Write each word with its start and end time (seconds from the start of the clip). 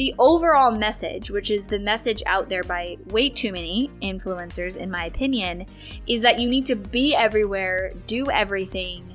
the 0.00 0.14
overall 0.18 0.70
message, 0.70 1.30
which 1.30 1.50
is 1.50 1.66
the 1.66 1.78
message 1.78 2.22
out 2.24 2.48
there 2.48 2.62
by 2.62 2.96
way 3.08 3.28
too 3.28 3.52
many 3.52 3.90
influencers, 4.00 4.78
in 4.78 4.90
my 4.90 5.04
opinion, 5.04 5.66
is 6.06 6.22
that 6.22 6.38
you 6.38 6.48
need 6.48 6.64
to 6.64 6.74
be 6.74 7.14
everywhere, 7.14 7.92
do 8.06 8.30
everything, 8.30 9.14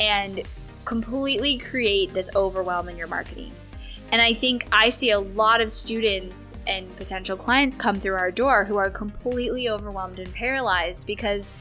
and 0.00 0.40
completely 0.86 1.58
create 1.58 2.14
this 2.14 2.30
overwhelm 2.34 2.88
in 2.88 2.96
your 2.96 3.08
marketing. 3.08 3.52
And 4.10 4.22
I 4.22 4.32
think 4.32 4.66
I 4.72 4.88
see 4.88 5.10
a 5.10 5.20
lot 5.20 5.60
of 5.60 5.70
students 5.70 6.54
and 6.66 6.96
potential 6.96 7.36
clients 7.36 7.76
come 7.76 7.98
through 7.98 8.16
our 8.16 8.30
door 8.30 8.64
who 8.64 8.78
are 8.78 8.88
completely 8.88 9.68
overwhelmed 9.68 10.18
and 10.18 10.32
paralyzed 10.32 11.06
because 11.06 11.52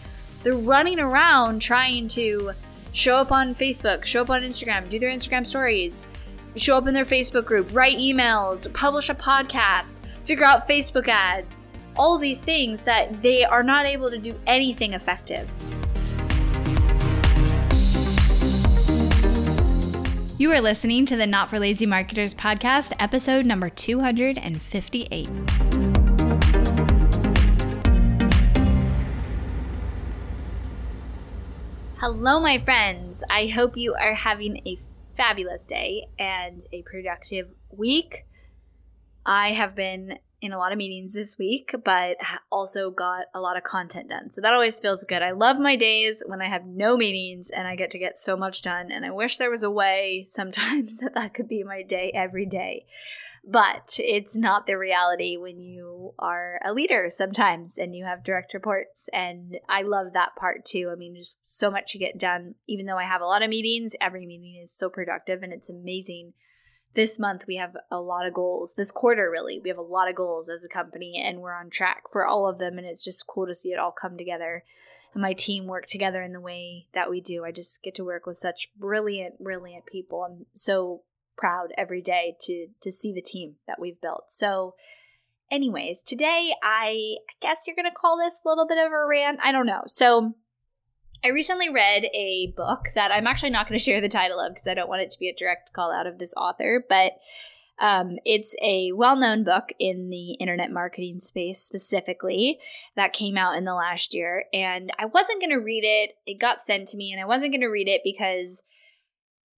they're 0.44 0.56
running 0.56 1.02
around 1.02 1.62
trying 1.62 2.08
to 2.08 2.54
show 2.94 3.18
up 3.18 3.34
on 3.34 3.54
Facebook, 3.54 4.06
show 4.06 4.22
up 4.22 4.30
on 4.30 4.44
Instagram, 4.44 4.90
do 4.90 4.98
their 4.98 5.12
Instagram 5.12 5.46
stories, 5.46 6.06
show 6.56 6.78
up 6.78 6.88
in 6.88 6.94
their 6.94 7.06
Facebook 7.06 7.46
group, 7.46 7.70
write 7.74 7.98
emails, 7.98 8.72
publish 8.74 9.10
a 9.10 9.16
podcast, 9.16 10.02
figure 10.26 10.46
out 10.46 10.68
Facebook 10.68 11.08
ads, 11.08 11.66
all 11.96 12.18
these 12.18 12.44
things 12.44 12.84
that 12.84 13.22
they 13.22 13.44
are 13.44 13.64
not 13.64 13.86
able 13.86 14.10
to 14.10 14.18
do 14.18 14.36
anything 14.48 14.94
effective. 14.94 15.50
You 20.38 20.52
are 20.52 20.62
listening 20.62 21.06
to 21.06 21.16
the 21.16 21.28
Not 21.28 21.50
for 21.52 21.60
Lazy 21.60 21.86
Marketers 21.86 22.34
podcast, 22.34 22.94
episode 23.00 23.46
number 23.46 23.70
258. 23.70 25.30
Hello, 32.00 32.40
my 32.40 32.58
friends. 32.58 33.24
I 33.30 33.46
hope 33.46 33.78
you 33.78 33.94
are 33.94 34.16
having 34.16 34.60
a 34.66 34.76
fabulous 35.22 35.68
day 35.68 36.08
and 36.18 36.64
a 36.74 36.82
productive 36.82 37.54
week. 37.70 38.26
I 39.24 39.50
have 39.52 39.76
been 39.76 40.18
in 40.42 40.52
a 40.52 40.58
lot 40.58 40.72
of 40.72 40.80
meetings 40.80 41.14
this 41.14 41.38
week, 41.38 41.76
but 41.86 42.18
also 42.52 42.90
got 42.90 43.26
a 43.36 43.40
lot 43.40 43.56
of 43.56 43.62
content 43.62 44.10
done. 44.10 44.32
So 44.32 44.42
that 44.42 44.52
always 44.52 44.80
feels 44.80 45.04
good. 45.04 45.22
I 45.22 45.30
love 45.30 45.60
my 45.60 45.76
days 45.76 46.24
when 46.26 46.42
I 46.42 46.50
have 46.50 46.66
no 46.66 46.98
meetings 46.98 47.52
and 47.52 47.68
I 47.68 47.76
get 47.76 47.92
to 47.92 48.00
get 48.00 48.18
so 48.18 48.36
much 48.36 48.64
done. 48.64 48.92
And 48.92 49.06
I 49.06 49.12
wish 49.12 49.38
there 49.38 49.52
was 49.52 49.62
a 49.62 49.70
way 49.70 50.26
sometimes 50.28 50.98
that 51.02 51.14
that 51.14 51.36
could 51.36 51.48
be 51.48 51.64
my 51.64 51.84
day 51.84 52.12
every 52.16 52.48
day. 52.48 52.88
But 53.44 53.96
it's 53.98 54.38
not 54.38 54.68
the 54.68 54.78
reality 54.78 55.36
when 55.36 55.60
you 55.60 56.14
are 56.20 56.60
a 56.64 56.74
leader 56.74 57.08
sometimes 57.10 57.78
and 57.78 57.96
you 57.96 58.06
have 58.06 58.24
direct 58.24 58.54
reports. 58.54 59.10
And 59.12 59.58
I 59.68 59.82
love 59.82 60.14
that 60.14 60.36
part 60.36 60.64
too. 60.64 60.90
I 60.92 60.96
mean, 60.96 61.16
just 61.16 61.38
so 61.44 61.72
much 61.72 61.94
to 61.94 61.98
get 61.98 62.20
done. 62.20 62.56
Even 62.68 62.86
though 62.86 63.00
I 63.00 63.06
have 63.06 63.22
a 63.22 63.26
lot 63.26 63.42
of 63.42 63.50
meetings, 63.50 63.96
every 64.00 64.28
meeting 64.28 64.62
is 64.62 64.72
so 64.72 64.90
productive 64.90 65.42
and 65.42 65.52
it's 65.52 65.70
amazing 65.70 66.34
this 66.94 67.18
month 67.18 67.46
we 67.48 67.56
have 67.56 67.76
a 67.90 68.02
lot 68.02 68.28
of 68.28 68.34
goals. 68.34 68.74
This 68.76 68.92
quarter, 68.92 69.30
really, 69.32 69.60
we 69.60 69.70
have 69.70 69.78
a 69.78 69.82
lot 69.82 70.10
of 70.10 70.16
goals 70.16 70.50
as 70.50 70.66
a 70.66 70.68
company, 70.68 71.22
and 71.24 71.40
we're 71.40 71.56
on 71.56 71.70
track 71.70 72.04
for 72.12 72.26
all 72.26 72.48
of 72.48 72.58
them. 72.58 72.78
And 72.78 72.86
it's 72.86 73.04
just 73.04 73.28
cool 73.28 73.48
to 73.48 73.56
see 73.56 73.70
it 73.70 73.80
all 73.80 73.94
come 73.94 74.18
together 74.18 74.64
and 75.14 75.22
my 75.22 75.34
team 75.34 75.68
work 75.68 75.86
together 75.86 76.22
in 76.22 76.34
the 76.34 76.40
way 76.40 76.88
that 76.94 77.10
we 77.10 77.22
do. 77.22 77.44
I 77.44 77.52
just 77.52 77.84
get 77.84 77.96
to 77.96 78.06
work 78.06 78.26
with 78.26 78.38
such 78.38 78.70
brilliant, 78.78 79.44
brilliant 79.44 79.86
people. 79.86 80.24
I'm 80.24 80.46
so 80.54 81.04
proud 81.42 81.70
every 81.78 82.02
day 82.02 82.36
to 82.42 82.68
to 82.82 82.92
see 82.92 83.12
the 83.12 83.22
team 83.22 83.56
that 83.68 83.82
we've 83.82 84.00
built. 84.00 84.26
So 84.28 84.76
anyways, 85.50 86.04
today 86.04 86.54
I, 86.64 87.18
I 87.30 87.34
guess 87.42 87.64
you're 87.66 87.76
gonna 87.76 87.92
call 87.92 88.18
this 88.18 88.40
a 88.46 88.48
little 88.48 88.68
bit 88.68 88.78
of 88.78 88.92
a 88.92 89.06
rant. 89.06 89.40
I 89.44 89.52
don't 89.52 89.66
know. 89.66 89.82
So 89.88 90.36
I 91.24 91.30
recently 91.30 91.70
read 91.70 92.06
a 92.14 92.54
book 92.56 92.90
that 92.96 93.12
I'm 93.12 93.28
actually 93.28 93.50
not 93.50 93.68
going 93.68 93.78
to 93.78 93.84
share 93.84 94.02
the 94.02 94.10
title 94.10 94.40
of 94.40 94.54
because 94.54 94.68
I 94.68 94.74
don't 94.74 94.90
want 94.90 95.02
it 95.02 95.10
to 95.12 95.20
be 95.20 95.30
a 95.30 95.36
direct 95.36 95.74
call 95.74 95.92
out 95.92 96.08
of 96.08 96.20
this 96.20 96.34
author, 96.36 96.84
but 96.88 97.14
um, 97.80 98.18
it's 98.26 98.56
a 98.62 98.92
well 98.92 99.16
known 99.16 99.44
book 99.44 99.70
in 99.80 100.10
the 100.10 100.34
internet 100.34 100.72
marketing 100.72 101.20
space 101.20 101.60
specifically 101.60 102.60
that 102.96 103.14
came 103.14 103.38
out 103.38 103.58
in 103.58 103.66
the 103.66 103.74
last 103.74 104.14
year. 104.14 104.46
And 104.54 104.92
I 105.00 105.06
wasn't 105.06 105.42
going 105.42 105.52
to 105.52 105.64
read 105.64 105.84
it. 105.84 106.12
It 106.28 106.40
got 106.40 106.62
sent 106.62 106.88
to 106.90 106.98
me, 106.98 107.12
and 107.12 107.20
I 107.20 107.26
wasn't 107.26 107.52
going 107.52 107.62
to 107.62 107.68
read 107.68 107.88
it 107.88 108.02
because 108.04 108.62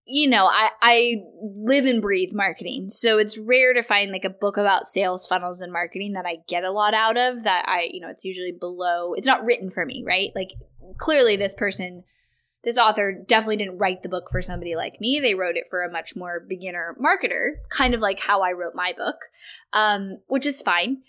you 0.04 0.28
know, 0.28 0.46
I, 0.46 0.70
I 0.82 1.16
live 1.40 1.86
and 1.86 2.02
breathe 2.02 2.30
marketing. 2.32 2.90
So 2.90 3.18
it's 3.18 3.38
rare 3.38 3.72
to 3.72 3.82
find 3.82 4.10
like 4.10 4.24
a 4.24 4.30
book 4.30 4.56
about 4.56 4.88
sales 4.88 5.26
funnels 5.26 5.60
and 5.60 5.72
marketing 5.72 6.14
that 6.14 6.26
I 6.26 6.38
get 6.48 6.64
a 6.64 6.72
lot 6.72 6.92
out 6.94 7.16
of 7.16 7.44
that 7.44 7.64
I, 7.68 7.88
you 7.92 8.00
know, 8.00 8.08
it's 8.08 8.24
usually 8.24 8.52
below, 8.52 9.14
it's 9.14 9.26
not 9.26 9.44
written 9.44 9.70
for 9.70 9.86
me, 9.86 10.02
right? 10.04 10.30
Like 10.34 10.50
clearly 10.98 11.36
this 11.36 11.54
person, 11.54 12.02
this 12.64 12.78
author 12.78 13.12
definitely 13.12 13.56
didn't 13.56 13.78
write 13.78 14.02
the 14.02 14.08
book 14.08 14.28
for 14.30 14.42
somebody 14.42 14.74
like 14.74 15.00
me. 15.00 15.20
They 15.20 15.34
wrote 15.34 15.56
it 15.56 15.66
for 15.70 15.82
a 15.82 15.90
much 15.90 16.16
more 16.16 16.44
beginner 16.48 16.96
marketer, 17.00 17.54
kind 17.70 17.94
of 17.94 18.00
like 18.00 18.20
how 18.20 18.42
I 18.42 18.52
wrote 18.52 18.74
my 18.74 18.92
book, 18.96 19.16
um, 19.72 20.18
which 20.26 20.46
is 20.46 20.62
fine. 20.62 21.02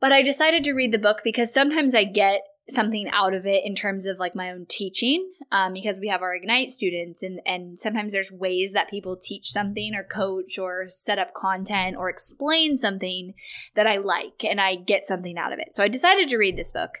But 0.00 0.12
I 0.12 0.22
decided 0.22 0.64
to 0.64 0.72
read 0.72 0.92
the 0.92 0.98
book 0.98 1.20
because 1.24 1.52
sometimes 1.52 1.94
I 1.94 2.04
get 2.04 2.42
something 2.70 3.08
out 3.12 3.34
of 3.34 3.46
it 3.46 3.64
in 3.64 3.74
terms 3.74 4.06
of 4.06 4.18
like 4.18 4.34
my 4.34 4.50
own 4.50 4.66
teaching 4.68 5.32
um, 5.50 5.72
because 5.72 5.98
we 5.98 6.08
have 6.08 6.20
our 6.20 6.34
ignite 6.34 6.68
students 6.68 7.22
and 7.22 7.40
and 7.46 7.78
sometimes 7.80 8.12
there's 8.12 8.30
ways 8.30 8.72
that 8.72 8.90
people 8.90 9.16
teach 9.16 9.50
something 9.50 9.94
or 9.94 10.04
coach 10.04 10.58
or 10.58 10.86
set 10.88 11.18
up 11.18 11.32
content 11.32 11.96
or 11.96 12.10
explain 12.10 12.76
something 12.76 13.32
that 13.74 13.86
i 13.86 13.96
like 13.96 14.44
and 14.44 14.60
i 14.60 14.74
get 14.74 15.06
something 15.06 15.38
out 15.38 15.52
of 15.52 15.58
it 15.58 15.72
so 15.72 15.82
i 15.82 15.88
decided 15.88 16.28
to 16.28 16.36
read 16.36 16.56
this 16.56 16.72
book 16.72 16.98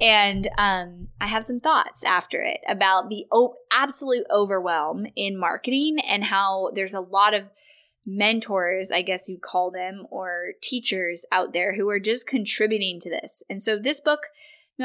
and 0.00 0.48
um, 0.56 1.08
i 1.20 1.26
have 1.26 1.44
some 1.44 1.60
thoughts 1.60 2.02
after 2.04 2.40
it 2.40 2.60
about 2.66 3.10
the 3.10 3.26
o- 3.30 3.54
absolute 3.70 4.24
overwhelm 4.30 5.06
in 5.14 5.38
marketing 5.38 5.98
and 6.06 6.24
how 6.24 6.70
there's 6.74 6.94
a 6.94 7.00
lot 7.00 7.34
of 7.34 7.50
mentors, 8.06 8.90
I 8.90 9.02
guess 9.02 9.28
you'd 9.28 9.42
call 9.42 9.70
them, 9.70 10.06
or 10.10 10.52
teachers 10.62 11.24
out 11.30 11.52
there 11.52 11.74
who 11.74 11.88
are 11.90 12.00
just 12.00 12.26
contributing 12.26 12.98
to 13.00 13.10
this. 13.10 13.42
And 13.48 13.62
so 13.62 13.78
this 13.78 14.00
book 14.00 14.20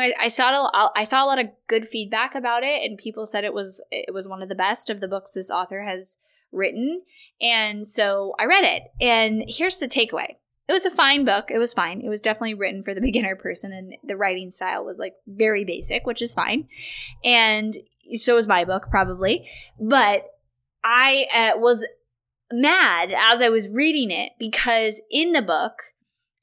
I, 0.01 0.13
I 0.19 0.28
saw 0.28 0.67
a, 0.67 0.91
I 0.95 1.03
saw 1.03 1.23
a 1.23 1.28
lot 1.28 1.39
of 1.39 1.47
good 1.67 1.88
feedback 1.88 2.35
about 2.35 2.63
it, 2.63 2.83
and 2.83 2.97
people 2.97 3.25
said 3.25 3.44
it 3.44 3.53
was 3.53 3.81
it 3.91 4.13
was 4.13 4.28
one 4.28 4.41
of 4.41 4.50
the 4.50 4.56
best 4.56 4.89
of 4.89 5.01
the 5.01 5.07
books 5.07 5.31
this 5.31 5.50
author 5.50 5.83
has 5.83 6.17
written. 6.51 7.03
And 7.41 7.88
so 7.88 8.34
I 8.39 8.45
read 8.45 8.63
it, 8.63 8.84
and 9.00 9.44
here's 9.47 9.78
the 9.78 9.88
takeaway. 9.88 10.35
It 10.67 10.73
was 10.73 10.85
a 10.85 10.91
fine 10.91 11.25
book. 11.25 11.51
It 11.51 11.59
was 11.59 11.73
fine. 11.73 12.01
It 12.01 12.09
was 12.09 12.22
definitely 12.22 12.55
written 12.55 12.81
for 12.81 12.94
the 12.94 13.01
beginner 13.09 13.35
person, 13.35 13.72
and 13.72 13.95
the 14.03 14.17
writing 14.17 14.51
style 14.51 14.84
was 14.84 15.00
like 15.00 15.13
very 15.28 15.63
basic, 15.63 16.05
which 16.05 16.22
is 16.22 16.34
fine. 16.34 16.67
And 17.23 17.78
so 18.13 18.35
was 18.35 18.47
my 18.47 18.66
book, 18.66 18.88
probably. 18.89 19.50
But 19.79 20.25
I 20.84 21.53
uh, 21.55 21.59
was 21.59 21.88
mad 22.51 23.13
as 23.16 23.41
I 23.41 23.50
was 23.50 23.69
reading 23.69 24.11
it 24.11 24.34
because 24.39 25.01
in 25.11 25.31
the 25.31 25.41
book, 25.41 25.94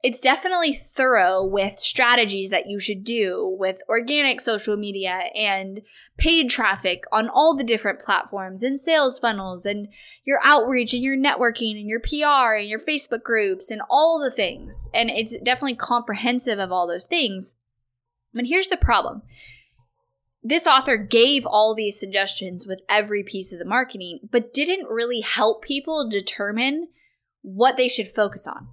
it's 0.03 0.21
definitely 0.21 0.75
thorough 0.75 1.45
with 1.45 1.79
strategies 1.79 2.51
that 2.51 2.67
you 2.67 2.81
should 2.81 3.05
do 3.05 3.57
with 3.59 3.79
organic 3.89 4.41
social 4.41 4.77
media 4.77 5.31
and 5.37 5.81
paid 6.17 6.51
traffic 6.51 7.05
on 7.13 7.29
all 7.29 7.57
the 7.57 7.63
different 7.63 8.01
platforms 8.01 8.65
and 8.65 8.81
sales 8.81 9.21
funnels 9.21 9.65
and 9.65 9.87
your 10.25 10.41
outreach 10.43 10.93
and 10.93 11.05
your 11.05 11.17
networking 11.17 11.79
and 11.79 11.89
your 11.89 12.01
PR 12.01 12.57
and 12.57 12.69
your 12.69 12.81
Facebook 12.81 13.23
groups 13.23 13.71
and 13.71 13.81
all 13.89 14.21
the 14.21 14.31
things. 14.31 14.89
And 14.93 15.09
it's 15.09 15.39
definitely 15.39 15.77
comprehensive 15.77 16.59
of 16.59 16.73
all 16.73 16.89
those 16.89 17.07
things. 17.07 17.55
But 18.35 18.47
here's 18.47 18.69
the 18.69 18.77
problem. 18.77 19.23
This 20.43 20.67
author 20.67 20.97
gave 20.97 21.47
all 21.47 21.77
these 21.77 22.01
suggestions 22.01 22.67
with 22.67 22.81
every 22.89 23.23
piece 23.23 23.53
of 23.53 23.61
the 23.61 23.65
marketing, 23.65 24.19
but 24.33 24.53
didn't 24.53 24.89
really 24.89 25.21
help 25.21 25.63
people 25.63 26.09
determine 26.09 26.89
what 27.43 27.77
they 27.77 27.87
should 27.87 28.09
focus 28.09 28.49
on. 28.49 28.67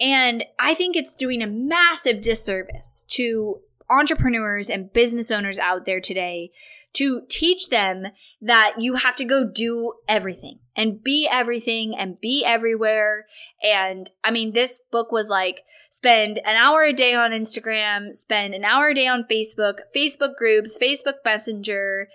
And 0.00 0.44
I 0.58 0.74
think 0.74 0.96
it's 0.96 1.14
doing 1.14 1.42
a 1.42 1.46
massive 1.46 2.22
disservice 2.22 3.04
to 3.10 3.60
entrepreneurs 3.90 4.70
and 4.70 4.92
business 4.92 5.30
owners 5.30 5.58
out 5.58 5.84
there 5.84 6.00
today 6.00 6.50
to 6.94 7.22
teach 7.28 7.68
them 7.68 8.06
that 8.40 8.74
you 8.78 8.94
have 8.96 9.16
to 9.16 9.24
go 9.24 9.46
do 9.46 9.94
everything 10.08 10.58
and 10.76 11.02
be 11.02 11.28
everything 11.30 11.96
and 11.96 12.20
be 12.20 12.44
everywhere. 12.44 13.26
And 13.62 14.10
I 14.24 14.30
mean, 14.30 14.52
this 14.52 14.80
book 14.90 15.12
was 15.12 15.28
like 15.28 15.62
spend 15.90 16.38
an 16.38 16.56
hour 16.56 16.82
a 16.82 16.92
day 16.92 17.14
on 17.14 17.30
Instagram, 17.30 18.14
spend 18.14 18.54
an 18.54 18.64
hour 18.64 18.88
a 18.88 18.94
day 18.94 19.06
on 19.06 19.24
Facebook, 19.24 19.80
Facebook 19.94 20.36
groups, 20.36 20.76
Facebook 20.76 21.16
Messenger, 21.24 22.08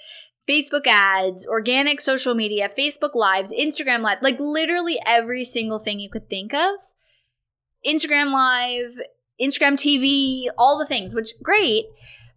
Facebook 0.47 0.87
ads, 0.87 1.45
organic 1.45 1.99
social 1.99 2.33
media, 2.33 2.69
Facebook 2.69 3.13
lives, 3.13 3.53
Instagram 3.53 4.01
live, 4.01 4.21
like 4.21 4.39
literally 4.39 4.99
every 5.05 5.43
single 5.43 5.79
thing 5.79 5.99
you 5.99 6.09
could 6.09 6.29
think 6.29 6.53
of 6.53 6.75
Instagram 7.87 8.31
Live, 8.31 8.99
Instagram 9.41 9.73
TV, 9.73 10.47
all 10.57 10.77
the 10.77 10.85
things, 10.85 11.13
which 11.15 11.33
great, 11.41 11.85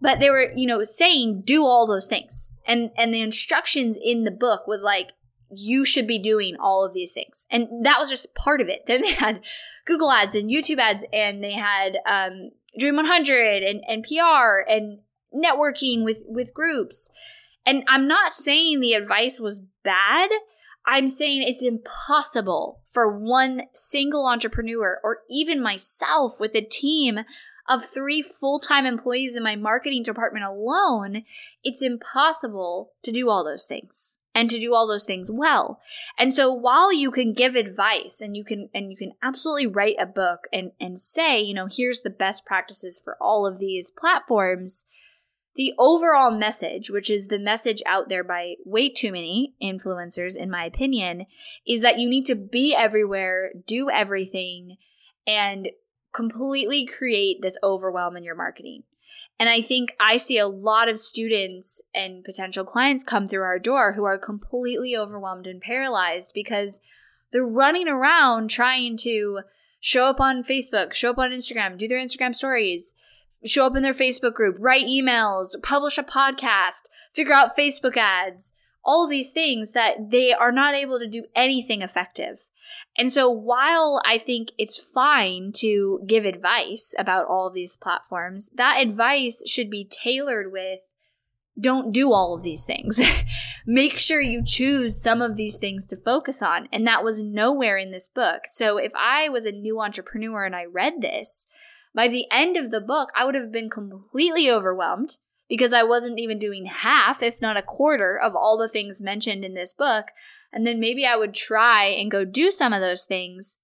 but 0.00 0.20
they 0.20 0.30
were, 0.30 0.52
you 0.54 0.66
know, 0.66 0.84
saying 0.84 1.42
do 1.44 1.64
all 1.64 1.86
those 1.86 2.06
things. 2.06 2.52
And 2.66 2.90
and 2.96 3.12
the 3.12 3.20
instructions 3.20 3.98
in 4.02 4.24
the 4.24 4.30
book 4.30 4.66
was 4.66 4.82
like 4.82 5.12
you 5.54 5.84
should 5.84 6.06
be 6.06 6.18
doing 6.18 6.56
all 6.60 6.84
of 6.84 6.94
these 6.94 7.12
things. 7.12 7.44
And 7.50 7.68
that 7.84 7.98
was 7.98 8.08
just 8.08 8.34
part 8.34 8.60
of 8.60 8.68
it. 8.68 8.82
Then 8.86 9.02
they 9.02 9.12
had 9.12 9.42
Google 9.86 10.12
ads 10.12 10.34
and 10.34 10.50
YouTube 10.50 10.78
ads 10.78 11.04
and 11.12 11.42
they 11.42 11.52
had 11.52 11.98
um, 12.06 12.50
Dream 12.78 12.96
100 12.96 13.62
and, 13.62 13.82
and 13.86 14.04
PR 14.04 14.68
and 14.68 14.98
networking 15.34 16.04
with, 16.04 16.22
with 16.26 16.54
groups. 16.54 17.10
And 17.66 17.84
I'm 17.88 18.08
not 18.08 18.32
saying 18.32 18.80
the 18.80 18.94
advice 18.94 19.38
was 19.38 19.60
bad. 19.84 20.30
I'm 20.86 21.08
saying 21.08 21.42
it's 21.42 21.62
impossible 21.62 22.80
for 22.86 23.18
one 23.18 23.64
single 23.74 24.26
entrepreneur 24.26 24.98
or 25.04 25.18
even 25.30 25.62
myself 25.62 26.40
with 26.40 26.54
a 26.54 26.62
team 26.62 27.20
of 27.68 27.84
three 27.84 28.22
full 28.22 28.58
time 28.58 28.84
employees 28.84 29.36
in 29.36 29.42
my 29.42 29.56
marketing 29.56 30.02
department 30.02 30.44
alone, 30.44 31.22
it's 31.62 31.82
impossible 31.82 32.92
to 33.02 33.12
do 33.12 33.30
all 33.30 33.44
those 33.44 33.66
things 33.66 34.18
and 34.34 34.48
to 34.50 34.58
do 34.58 34.74
all 34.74 34.86
those 34.86 35.04
things 35.04 35.30
well. 35.30 35.80
And 36.18 36.32
so 36.32 36.52
while 36.52 36.92
you 36.92 37.10
can 37.10 37.32
give 37.32 37.54
advice 37.54 38.20
and 38.20 38.36
you 38.36 38.44
can 38.44 38.68
and 38.74 38.90
you 38.90 38.96
can 38.96 39.12
absolutely 39.22 39.66
write 39.66 39.96
a 39.98 40.06
book 40.06 40.46
and 40.52 40.72
and 40.80 41.00
say, 41.00 41.40
you 41.40 41.54
know, 41.54 41.68
here's 41.70 42.02
the 42.02 42.10
best 42.10 42.44
practices 42.44 43.00
for 43.02 43.16
all 43.20 43.46
of 43.46 43.58
these 43.58 43.90
platforms, 43.90 44.84
the 45.56 45.72
overall 45.78 46.30
message, 46.30 46.90
which 46.90 47.10
is 47.10 47.26
the 47.26 47.38
message 47.38 47.82
out 47.84 48.08
there 48.08 48.22
by 48.22 48.54
way 48.64 48.88
too 48.88 49.12
many 49.12 49.54
influencers 49.62 50.36
in 50.36 50.50
my 50.50 50.64
opinion, 50.64 51.26
is 51.66 51.80
that 51.80 51.98
you 51.98 52.08
need 52.08 52.24
to 52.26 52.36
be 52.36 52.74
everywhere, 52.74 53.52
do 53.66 53.90
everything 53.90 54.76
and 55.26 55.68
completely 56.14 56.86
create 56.86 57.38
this 57.42 57.58
overwhelm 57.62 58.16
in 58.16 58.22
your 58.22 58.36
marketing. 58.36 58.82
And 59.38 59.48
I 59.48 59.60
think 59.60 59.94
I 59.98 60.18
see 60.18 60.38
a 60.38 60.46
lot 60.46 60.88
of 60.88 60.98
students 60.98 61.80
and 61.94 62.22
potential 62.22 62.64
clients 62.64 63.04
come 63.04 63.26
through 63.26 63.42
our 63.42 63.58
door 63.58 63.94
who 63.94 64.04
are 64.04 64.18
completely 64.18 64.96
overwhelmed 64.96 65.46
and 65.46 65.60
paralyzed 65.60 66.32
because 66.34 66.78
they're 67.32 67.46
running 67.46 67.88
around 67.88 68.50
trying 68.50 68.96
to 68.98 69.40
show 69.80 70.04
up 70.04 70.20
on 70.20 70.44
Facebook, 70.44 70.92
show 70.92 71.10
up 71.10 71.18
on 71.18 71.30
Instagram, 71.30 71.78
do 71.78 71.88
their 71.88 71.98
Instagram 71.98 72.34
stories, 72.34 72.94
show 73.44 73.66
up 73.66 73.76
in 73.76 73.82
their 73.82 73.94
Facebook 73.94 74.34
group, 74.34 74.56
write 74.58 74.86
emails, 74.86 75.50
publish 75.62 75.98
a 75.98 76.02
podcast, 76.02 76.82
figure 77.12 77.34
out 77.34 77.56
Facebook 77.56 77.96
ads, 77.96 78.52
all 78.84 79.06
these 79.06 79.32
things 79.32 79.72
that 79.72 80.10
they 80.10 80.32
are 80.32 80.52
not 80.52 80.74
able 80.74 80.98
to 80.98 81.08
do 81.08 81.24
anything 81.34 81.82
effective. 81.82 82.46
And 82.96 83.10
so 83.10 83.28
while 83.30 84.00
I 84.06 84.18
think 84.18 84.50
it's 84.58 84.78
fine 84.78 85.52
to 85.56 86.00
give 86.06 86.24
advice 86.24 86.94
about 86.98 87.26
all 87.26 87.50
these 87.50 87.76
platforms, 87.76 88.50
that 88.54 88.80
advice 88.80 89.42
should 89.46 89.70
be 89.70 89.84
tailored 89.84 90.52
with 90.52 90.80
don't 91.58 91.92
do 91.92 92.12
all 92.12 92.34
of 92.34 92.42
these 92.42 92.64
things. 92.64 93.00
Make 93.66 93.98
sure 93.98 94.20
you 94.20 94.42
choose 94.44 95.00
some 95.00 95.20
of 95.20 95.36
these 95.36 95.58
things 95.58 95.84
to 95.86 95.96
focus 95.96 96.42
on. 96.42 96.68
And 96.72 96.86
that 96.86 97.04
was 97.04 97.22
nowhere 97.22 97.76
in 97.76 97.90
this 97.90 98.08
book. 98.08 98.42
So 98.46 98.78
if 98.78 98.92
I 98.94 99.28
was 99.28 99.44
a 99.44 99.52
new 99.52 99.80
entrepreneur 99.80 100.44
and 100.44 100.56
I 100.56 100.64
read 100.64 101.00
this, 101.00 101.46
by 101.94 102.08
the 102.08 102.26
end 102.30 102.56
of 102.56 102.70
the 102.70 102.80
book, 102.80 103.10
I 103.16 103.24
would 103.24 103.34
have 103.34 103.52
been 103.52 103.70
completely 103.70 104.50
overwhelmed 104.50 105.16
because 105.48 105.72
I 105.72 105.82
wasn't 105.82 106.20
even 106.20 106.38
doing 106.38 106.66
half, 106.66 107.22
if 107.22 107.42
not 107.42 107.56
a 107.56 107.62
quarter, 107.62 108.16
of 108.16 108.36
all 108.36 108.56
the 108.56 108.68
things 108.68 109.02
mentioned 109.02 109.44
in 109.44 109.54
this 109.54 109.74
book. 109.74 110.06
And 110.52 110.66
then 110.66 110.78
maybe 110.78 111.04
I 111.04 111.16
would 111.16 111.34
try 111.34 111.86
and 111.86 112.10
go 112.10 112.24
do 112.24 112.52
some 112.52 112.72
of 112.72 112.80
those 112.80 113.04
things, 113.04 113.58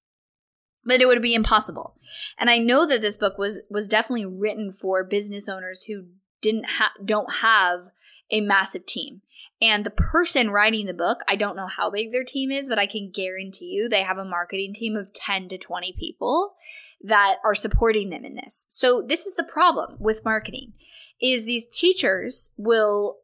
but 0.84 1.00
it 1.00 1.06
would 1.06 1.22
be 1.22 1.34
impossible. 1.34 1.94
And 2.38 2.50
I 2.50 2.58
know 2.58 2.86
that 2.86 3.00
this 3.00 3.16
book 3.16 3.38
was 3.38 3.62
was 3.70 3.88
definitely 3.88 4.26
written 4.26 4.72
for 4.72 5.04
business 5.04 5.48
owners 5.48 5.84
who 5.84 6.06
didn't 6.40 6.64
have 6.78 6.90
don't 7.04 7.34
have 7.40 7.90
a 8.30 8.40
massive 8.40 8.86
team. 8.86 9.22
And 9.60 9.84
the 9.84 9.90
person 9.90 10.50
writing 10.50 10.86
the 10.86 10.92
book, 10.92 11.20
I 11.28 11.36
don't 11.36 11.56
know 11.56 11.68
how 11.68 11.88
big 11.88 12.12
their 12.12 12.24
team 12.24 12.50
is, 12.50 12.68
but 12.68 12.78
I 12.78 12.86
can 12.86 13.10
guarantee 13.10 13.70
you 13.70 13.88
they 13.88 14.02
have 14.02 14.18
a 14.18 14.24
marketing 14.24 14.74
team 14.74 14.96
of 14.96 15.14
10 15.14 15.48
to 15.48 15.58
20 15.58 15.94
people 15.98 16.56
that 17.02 17.36
are 17.44 17.54
supporting 17.54 18.10
them 18.10 18.24
in 18.24 18.34
this. 18.34 18.66
So 18.68 19.02
this 19.06 19.26
is 19.26 19.36
the 19.36 19.44
problem 19.44 19.96
with 19.98 20.24
marketing 20.24 20.72
is 21.20 21.44
these 21.44 21.66
teachers 21.66 22.50
will 22.56 23.18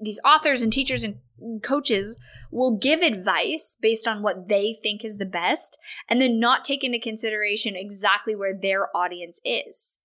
these 0.00 0.20
authors 0.24 0.62
and 0.62 0.72
teachers 0.72 1.04
and 1.04 1.20
coaches 1.62 2.16
will 2.50 2.76
give 2.76 3.00
advice 3.02 3.76
based 3.80 4.06
on 4.06 4.22
what 4.22 4.48
they 4.48 4.72
think 4.72 5.04
is 5.04 5.18
the 5.18 5.26
best 5.26 5.78
and 6.08 6.20
then 6.20 6.38
not 6.40 6.64
take 6.64 6.84
into 6.84 6.98
consideration 6.98 7.74
exactly 7.76 8.34
where 8.34 8.54
their 8.54 8.94
audience 8.96 9.40
is 9.44 9.98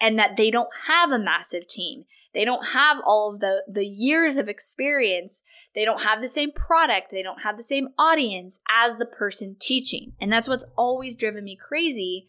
and 0.00 0.18
that 0.18 0.36
they 0.36 0.50
don't 0.50 0.68
have 0.86 1.10
a 1.10 1.18
massive 1.18 1.66
team. 1.66 2.04
They 2.34 2.44
don't 2.44 2.68
have 2.68 2.98
all 3.04 3.32
of 3.32 3.40
the 3.40 3.62
the 3.68 3.86
years 3.86 4.38
of 4.38 4.48
experience. 4.48 5.42
They 5.74 5.84
don't 5.84 6.02
have 6.02 6.20
the 6.20 6.28
same 6.28 6.50
product. 6.50 7.10
They 7.10 7.22
don't 7.22 7.42
have 7.42 7.58
the 7.58 7.62
same 7.62 7.88
audience 7.98 8.60
as 8.70 8.96
the 8.96 9.06
person 9.06 9.56
teaching. 9.60 10.14
And 10.18 10.32
that's 10.32 10.48
what's 10.48 10.64
always 10.76 11.14
driven 11.14 11.44
me 11.44 11.56
crazy 11.56 12.28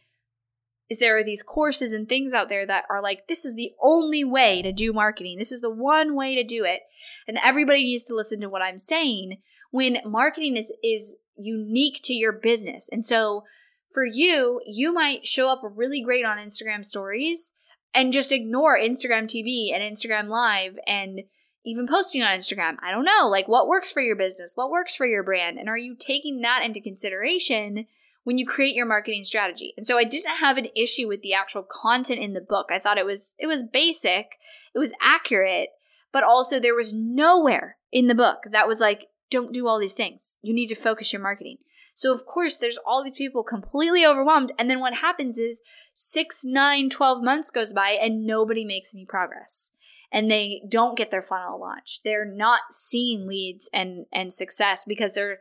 is 0.93 0.99
there 0.99 1.17
are 1.17 1.23
these 1.23 1.41
courses 1.41 1.91
and 1.91 2.07
things 2.07 2.33
out 2.33 2.47
there 2.47 2.65
that 2.65 2.85
are 2.89 3.01
like 3.01 3.27
this 3.27 3.45
is 3.45 3.55
the 3.55 3.71
only 3.81 4.23
way 4.23 4.61
to 4.61 4.71
do 4.71 4.93
marketing. 4.93 5.39
This 5.39 5.51
is 5.51 5.61
the 5.61 5.73
one 5.73 6.15
way 6.15 6.35
to 6.35 6.43
do 6.43 6.63
it. 6.63 6.81
And 7.27 7.39
everybody 7.43 7.83
needs 7.83 8.03
to 8.03 8.15
listen 8.15 8.39
to 8.41 8.49
what 8.49 8.61
i'm 8.61 8.77
saying 8.77 9.37
when 9.71 9.97
marketing 10.05 10.55
is 10.55 10.71
is 10.83 11.15
unique 11.35 11.99
to 12.03 12.13
your 12.13 12.31
business. 12.31 12.87
And 12.91 13.03
so 13.03 13.43
for 13.91 14.05
you 14.05 14.61
you 14.67 14.93
might 14.93 15.25
show 15.25 15.49
up 15.49 15.61
really 15.63 16.01
great 16.01 16.25
on 16.25 16.37
instagram 16.37 16.85
stories 16.85 17.53
and 17.93 18.13
just 18.13 18.31
ignore 18.31 18.79
instagram 18.79 19.23
tv 19.23 19.73
and 19.73 19.83
instagram 19.83 20.29
live 20.29 20.77
and 20.87 21.21
even 21.65 21.87
posting 21.87 22.21
on 22.21 22.37
instagram. 22.37 22.75
I 22.83 22.91
don't 22.91 23.05
know 23.05 23.27
like 23.27 23.47
what 23.47 23.67
works 23.67 23.91
for 23.91 24.01
your 24.01 24.15
business? 24.15 24.51
What 24.55 24.69
works 24.69 24.95
for 24.95 25.07
your 25.07 25.23
brand? 25.23 25.57
And 25.57 25.69
are 25.69 25.77
you 25.77 25.95
taking 25.97 26.41
that 26.41 26.61
into 26.63 26.79
consideration 26.79 27.87
when 28.23 28.37
you 28.37 28.45
create 28.45 28.75
your 28.75 28.85
marketing 28.85 29.23
strategy. 29.23 29.73
And 29.77 29.85
so 29.85 29.97
I 29.97 30.03
didn't 30.03 30.37
have 30.37 30.57
an 30.57 30.67
issue 30.75 31.07
with 31.07 31.21
the 31.21 31.33
actual 31.33 31.63
content 31.63 32.19
in 32.19 32.33
the 32.33 32.41
book. 32.41 32.67
I 32.71 32.79
thought 32.79 32.97
it 32.97 33.05
was 33.05 33.35
it 33.37 33.47
was 33.47 33.63
basic, 33.63 34.37
it 34.73 34.79
was 34.79 34.93
accurate, 35.01 35.69
but 36.11 36.23
also 36.23 36.59
there 36.59 36.75
was 36.75 36.93
nowhere 36.93 37.77
in 37.91 38.07
the 38.07 38.15
book 38.15 38.45
that 38.51 38.67
was 38.67 38.79
like 38.79 39.07
don't 39.29 39.53
do 39.53 39.67
all 39.67 39.79
these 39.79 39.95
things. 39.95 40.37
You 40.41 40.53
need 40.53 40.67
to 40.67 40.75
focus 40.75 41.11
your 41.11 41.21
marketing. 41.21 41.57
So 41.93 42.13
of 42.13 42.25
course 42.25 42.57
there's 42.57 42.79
all 42.85 43.03
these 43.03 43.17
people 43.17 43.43
completely 43.43 44.05
overwhelmed 44.05 44.51
and 44.57 44.69
then 44.69 44.79
what 44.79 44.95
happens 44.95 45.37
is 45.37 45.61
6, 45.93 46.43
9, 46.45 46.89
12 46.89 47.23
months 47.23 47.51
goes 47.51 47.73
by 47.73 47.97
and 48.01 48.25
nobody 48.25 48.65
makes 48.65 48.95
any 48.95 49.05
progress. 49.05 49.71
And 50.11 50.29
they 50.29 50.61
don't 50.69 50.95
get 50.95 51.09
their 51.09 51.23
funnel 51.23 51.59
launched. 51.59 52.03
They're 52.03 52.25
not 52.25 52.61
seeing 52.71 53.27
leads 53.27 53.67
and 53.73 54.05
and 54.13 54.31
success 54.31 54.85
because 54.87 55.13
they're 55.13 55.39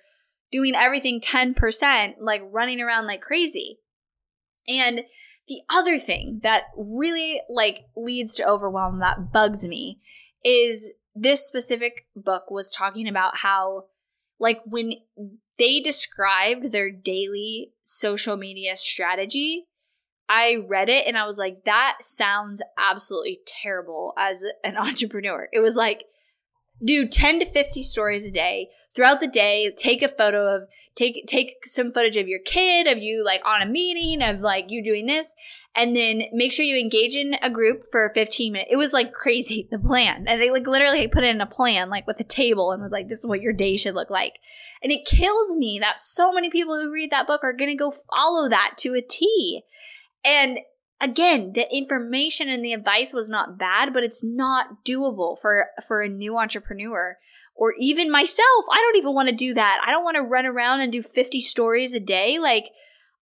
doing 0.53 0.75
everything 0.77 1.21
10%, 1.21 2.15
like 2.21 2.43
running 2.45 2.81
around 2.81 3.07
like 3.07 3.23
crazy. 3.23 3.79
And 4.69 5.03
the 5.49 5.63
other 5.69 5.99
thing 5.99 6.41
that 6.43 6.65
really 6.77 7.41
like 7.49 7.87
leads 7.97 8.37
to 8.37 8.49
overwhelm 8.49 9.01
that 9.01 9.33
bugs 9.33 9.67
me 9.67 9.99
is 10.45 10.93
this 11.15 11.47
specific 11.47 12.07
book 12.15 12.51
was 12.51 12.71
talking 12.71 13.09
about 13.09 13.39
how 13.39 13.87
like 14.39 14.59
when 14.67 14.95
they 15.59 15.81
described 15.81 16.73
their 16.73 16.91
daily 16.91 17.73
social 17.85 18.37
media 18.37 18.77
strategy, 18.77 19.67
I 20.29 20.65
read 20.67 20.89
it 20.89 21.07
and 21.07 21.17
I 21.17 21.27
was 21.27 21.39
like, 21.39 21.65
that 21.65 21.99
sounds 22.01 22.63
absolutely 22.79 23.41
terrible 23.47 24.13
as 24.17 24.45
an 24.65 24.77
entrepreneur. 24.79 25.49
It 25.53 25.61
was 25.61 25.77
like, 25.77 26.05
do 26.85 27.07
10 27.07 27.41
to 27.41 27.47
50 27.47 27.83
stories 27.83 28.27
a 28.27 28.33
day, 28.33 28.69
throughout 28.95 29.21
the 29.21 29.29
day 29.29 29.73
take 29.77 30.03
a 30.03 30.09
photo 30.09 30.55
of 30.55 30.65
take 30.95 31.25
take 31.27 31.65
some 31.65 31.93
footage 31.93 32.17
of 32.17 32.29
your 32.29 32.41
kid 32.41 32.87
of 32.87 33.03
you 33.03 33.25
like 33.25 33.41
on 33.45 33.63
a 33.63 33.67
meeting 33.67 34.23
of 34.23 34.41
like 34.41 34.71
you 34.71 34.83
doing 34.83 35.07
this 35.07 35.35
and 35.75 35.97
then 35.97 36.25
make 36.33 36.53
sure 36.53 36.65
you 36.65 36.79
engage 36.79 37.17
in 37.17 37.35
a 37.41 37.49
group 37.49 37.85
for 37.91 38.11
15 38.15 38.53
minutes. 38.53 38.71
It 38.71 38.77
was 38.77 38.93
like 38.93 39.13
crazy 39.13 39.69
the 39.71 39.79
plan. 39.79 40.27
And 40.29 40.41
they 40.41 40.51
like 40.51 40.67
literally 40.67 41.09
put 41.09 41.25
it 41.25 41.35
in 41.35 41.41
a 41.41 41.47
plan 41.47 41.89
like 41.89 42.07
with 42.07 42.21
a 42.21 42.25
table 42.25 42.73
and 42.73 42.83
was 42.83 42.93
like 42.93 43.09
this 43.09 43.19
is 43.19 43.27
what 43.27 43.41
your 43.41 43.53
day 43.53 43.77
should 43.77 43.95
look 43.95 44.11
like. 44.11 44.39
And 44.83 44.93
it 44.93 45.07
kills 45.07 45.57
me 45.57 45.79
that 45.79 46.01
so 46.01 46.33
many 46.33 46.51
people 46.51 46.75
who 46.75 46.93
read 46.93 47.11
that 47.11 47.27
book 47.27 47.43
are 47.43 47.53
gonna 47.53 47.75
go 47.75 47.91
follow 47.91 48.49
that 48.49 48.75
to 48.79 48.95
a 48.95 49.03
t. 49.03 49.63
And 50.25 50.59
again 51.01 51.53
the 51.55 51.67
information 51.75 52.49
and 52.49 52.65
the 52.65 52.73
advice 52.73 53.13
was 53.13 53.29
not 53.29 53.59
bad 53.59 53.93
but 53.93 54.05
it's 54.05 54.23
not 54.23 54.85
doable 54.85 55.37
for 55.37 55.67
for 55.85 56.01
a 56.01 56.09
new 56.09 56.39
entrepreneur 56.39 57.19
or 57.63 57.75
even 57.79 58.11
myself. 58.11 58.65
I 58.73 58.79
don't 58.79 58.97
even 58.97 59.15
want 59.15 59.29
to 59.29 59.35
do 59.37 59.55
that. 59.55 59.85
I 59.87 59.93
don't 59.93 60.03
want 60.03 60.17
to 60.17 60.23
run 60.23 60.47
around 60.47 60.81
and 60.81 60.91
do 60.91 61.01
50 61.01 61.41
stories 61.41 61.95
a 61.95 62.01
day. 62.01 62.41
Like, 62.41 62.65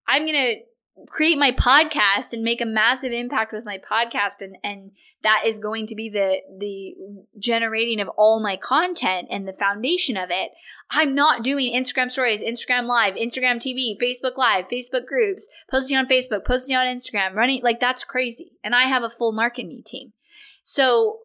I'm 0.09 0.25
going 0.25 0.33
to 0.33 1.05
create 1.09 1.37
my 1.37 1.51
podcast 1.51 2.33
and 2.33 2.43
make 2.43 2.63
a 2.63 2.67
massive 2.67 3.13
impact 3.13 3.53
with 3.53 3.67
my 3.67 3.79
podcast 3.79 4.41
and 4.41 4.57
and 4.65 4.93
that 5.23 5.43
is 5.47 5.59
going 5.59 5.87
to 5.87 5.95
be 5.95 6.09
the 6.09 6.41
the 6.59 6.95
generating 7.39 8.01
of 8.01 8.09
all 8.17 8.41
my 8.41 8.57
content 8.57 9.29
and 9.31 9.49
the 9.49 9.53
foundation 9.55 10.19
of 10.19 10.31
it 10.31 10.51
i'm 10.91 11.15
not 11.15 11.43
doing 11.43 11.73
instagram 11.73 12.11
stories 12.11 12.43
instagram 12.43 12.87
live 12.87 13.15
instagram 13.15 13.57
tv 13.57 13.95
facebook 13.99 14.37
live 14.37 14.69
facebook 14.69 15.07
groups 15.07 15.49
posting 15.71 15.97
on 15.97 16.07
facebook 16.07 16.45
posting 16.45 16.77
on 16.77 16.85
instagram 16.85 17.35
running 17.35 17.63
like 17.63 17.81
that's 17.81 18.05
crazy 18.05 18.53
and 18.63 18.75
i 18.75 18.83
have 18.83 19.03
a 19.03 19.09
full 19.09 19.33
marketing 19.33 19.83
team 19.87 20.13
so 20.63 21.21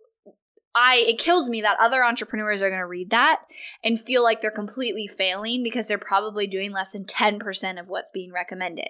I 0.76 1.04
it 1.08 1.18
kills 1.18 1.50
me 1.50 1.62
that 1.62 1.78
other 1.80 2.04
entrepreneurs 2.04 2.62
are 2.62 2.70
going 2.70 2.82
to 2.82 2.86
read 2.86 3.10
that 3.12 3.40
and 3.84 4.00
feel 4.00 4.24
like 4.24 4.42
they're 4.42 4.52
completely 4.52 5.08
failing 5.08 5.64
because 5.64 5.88
they're 5.88 5.98
probably 5.98 6.48
doing 6.48 6.72
less 6.72 6.92
than 6.92 7.06
10% 7.06 7.80
of 7.80 7.88
what's 7.88 8.12
being 8.12 8.34
recommended. 8.34 8.90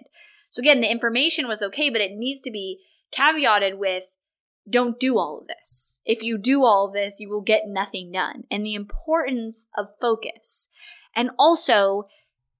So 0.49 0.61
again, 0.61 0.81
the 0.81 0.91
information 0.91 1.47
was 1.47 1.61
okay, 1.61 1.89
but 1.89 2.01
it 2.01 2.13
needs 2.13 2.41
to 2.41 2.51
be 2.51 2.79
caveated 3.13 3.77
with 3.77 4.05
don't 4.67 4.99
do 4.99 5.19
all 5.19 5.39
of 5.39 5.47
this. 5.47 6.01
If 6.05 6.23
you 6.23 6.39
do 6.39 6.63
all 6.63 6.87
of 6.87 6.93
this, 6.93 7.19
you 7.19 7.29
will 7.29 7.41
get 7.41 7.67
nothing 7.67 8.11
done. 8.11 8.45
And 8.49 8.65
the 8.65 8.73
importance 8.73 9.67
of 9.77 9.89
focus. 10.01 10.69
And 11.15 11.29
also, 11.37 12.07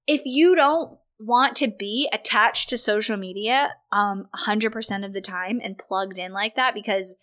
if 0.06 0.22
you 0.24 0.54
don't 0.54 0.98
want 1.18 1.56
to 1.56 1.68
be 1.68 2.08
attached 2.12 2.68
to 2.68 2.76
social 2.76 3.16
media 3.16 3.70
um 3.90 4.28
100% 4.46 5.04
of 5.04 5.14
the 5.14 5.20
time 5.20 5.60
and 5.64 5.78
plugged 5.78 6.18
in 6.18 6.30
like 6.30 6.54
that 6.56 6.74
because 6.74 7.16